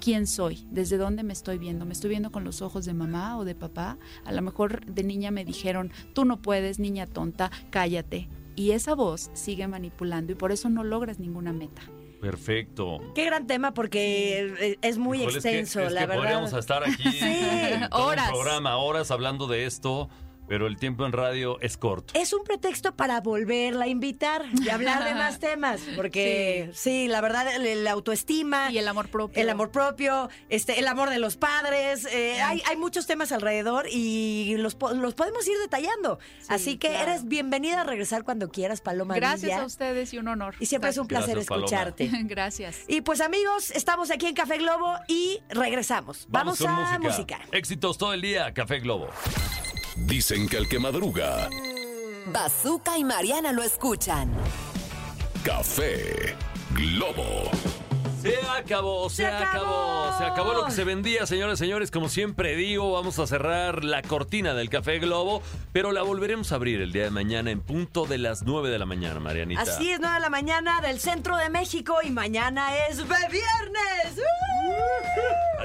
[0.00, 0.66] ¿Quién soy?
[0.70, 1.84] ¿Desde dónde me estoy viendo?
[1.84, 3.98] ¿Me estoy viendo con los ojos de mamá o de papá?
[4.24, 8.15] A lo mejor de niña me dijeron, tú no puedes, niña tonta, cállate.
[8.56, 11.82] Y esa voz sigue manipulando y por eso no logras ninguna meta.
[12.20, 12.98] Perfecto.
[13.14, 16.22] Qué gran tema porque es muy Híjole, es que- extenso, es la que verdad.
[16.22, 17.04] Podríamos estar aquí
[17.90, 18.28] todo Horas.
[18.28, 20.08] un programa, horas hablando de esto,
[20.48, 22.14] pero el tiempo en radio es corto.
[22.16, 27.20] Es un pretexto para volverla a invitar y hablar de más temas, porque sí, la
[27.20, 29.42] verdad, la autoestima, Y el amor propio.
[29.42, 33.86] el amor propio, este, el amor de los padres, eh, hay, hay muchos temas alrededor
[33.90, 36.18] y los, po- los podemos ir detallando.
[36.48, 37.10] Así que claro.
[37.10, 39.62] eres bienvenida a regresar cuando quieras, Paloma Gracias Villa.
[39.62, 40.54] a ustedes y un honor.
[40.60, 42.10] Y siempre es un placer Gracias, escucharte.
[42.24, 42.80] Gracias.
[42.88, 46.26] Y pues amigos, estamos aquí en Café Globo y regresamos.
[46.28, 47.40] Vamos, con a música.
[47.52, 49.08] Éxitos todo el día, Café Globo.
[49.96, 51.48] Dicen que al que madruga,
[52.26, 54.30] Bazooka y Mariana lo escuchan.
[55.44, 56.34] Café
[56.72, 57.50] Globo.
[58.20, 60.04] Se acabó, se, Se acabó.
[60.04, 60.18] acabó.
[60.18, 61.90] Se acabó lo que se vendía, señores, señores.
[61.92, 65.42] Como siempre digo, vamos a cerrar la cortina del Café Globo,
[65.72, 68.78] pero la volveremos a abrir el día de mañana en punto de las 9 de
[68.80, 69.62] la mañana, Marianita.
[69.62, 74.20] Así es, 9 de la mañana del centro de México y mañana es de viernes.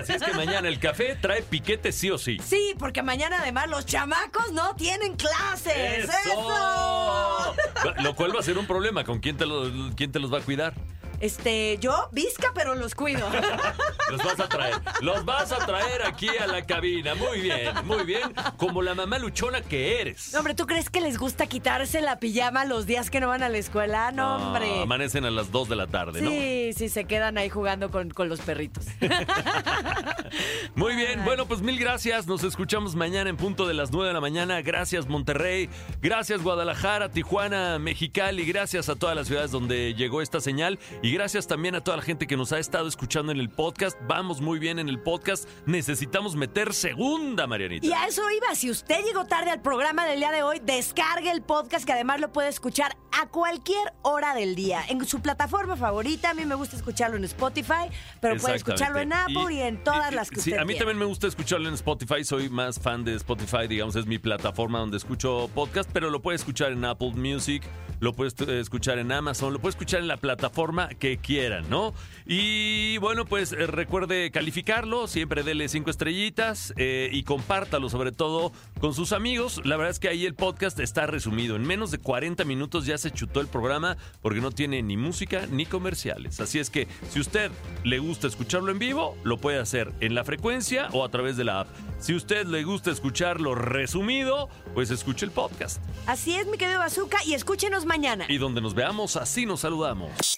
[0.02, 2.38] Así es que mañana el café trae piquete sí o sí.
[2.44, 6.10] Sí, porque mañana además los chamacos no tienen clases.
[6.10, 7.56] ¡Eso!
[8.02, 9.04] Lo cual va a ser un problema.
[9.04, 10.74] ¿Con quién te, lo- quién te los va a cuidar?
[11.22, 13.30] Este, yo, visca, pero los cuido.
[14.10, 14.76] Los vas a traer.
[15.02, 17.16] Los vas a traer aquí a la cabina.
[17.16, 18.34] Muy bien, muy bien.
[18.58, 20.34] Como la mamá luchona que eres.
[20.34, 23.42] No, hombre, ¿tú crees que les gusta quitarse la pijama los días que no van
[23.42, 24.12] a la escuela?
[24.12, 24.82] No, hombre.
[24.82, 26.30] amanecen a las 2 de la tarde, ¿no?
[26.30, 28.86] Sí, sí, se quedan ahí jugando con, con los perritos.
[30.76, 32.28] Muy bien, bueno, pues mil gracias.
[32.28, 34.62] Nos escuchamos mañana en punto de las 9 de la mañana.
[34.62, 35.70] Gracias, Monterrey.
[36.02, 38.46] Gracias, Guadalajara, Tijuana, Mexicali.
[38.46, 40.80] Gracias a todas las ciudades donde llegó esta señal.
[41.02, 43.98] Y gracias también a toda la gente que nos ha estado escuchando en el podcast.
[44.08, 45.48] Vamos muy bien en el podcast.
[45.66, 47.86] Necesitamos meter segunda, Marianita.
[47.86, 48.54] Y a eso iba.
[48.56, 52.20] Si usted llegó tarde al programa del día de hoy, descargue el podcast que además
[52.20, 54.82] lo puede escuchar a cualquier hora del día.
[54.88, 56.30] En su plataforma favorita.
[56.32, 57.90] A mí me gusta escucharlo en Spotify,
[58.22, 60.74] pero puede escucharlo en Apple y, en todas y- las que sí, usted a mí
[60.74, 60.80] quiera.
[60.86, 62.24] también me gusta escucharlo en Spotify.
[62.24, 66.36] Soy más fan de Spotify, digamos, es mi plataforma donde escucho podcast, pero lo puede
[66.38, 67.64] escuchar en Apple Music,
[68.00, 71.96] lo puede escuchar en Amazon, lo puede escuchar en la plataforma que quieran, ¿no?
[72.28, 78.54] Y bueno, pues eh, recuerde calificarlo, siempre dele cinco estrellitas eh, y compártalo sobre todo
[78.80, 79.62] con sus amigos.
[79.66, 81.56] La verdad es que ahí el podcast está resumido.
[81.56, 85.48] En menos de 40 minutos ya se chutó el programa porque no tiene ni música
[85.50, 86.40] ni comerciales.
[86.40, 87.52] Así es que si usted
[87.84, 91.46] le gusta escucharlo en vivo, lo puede hacer en la frecuencia o a través de
[91.46, 91.68] la app.
[92.00, 95.82] Si usted le gusta escucharlo resumido, pues escuche el podcast.
[96.06, 98.26] Así es, mi querido Bazooka, y escúchenos mañana.
[98.30, 100.38] Y donde nos veamos, así nos saludamos.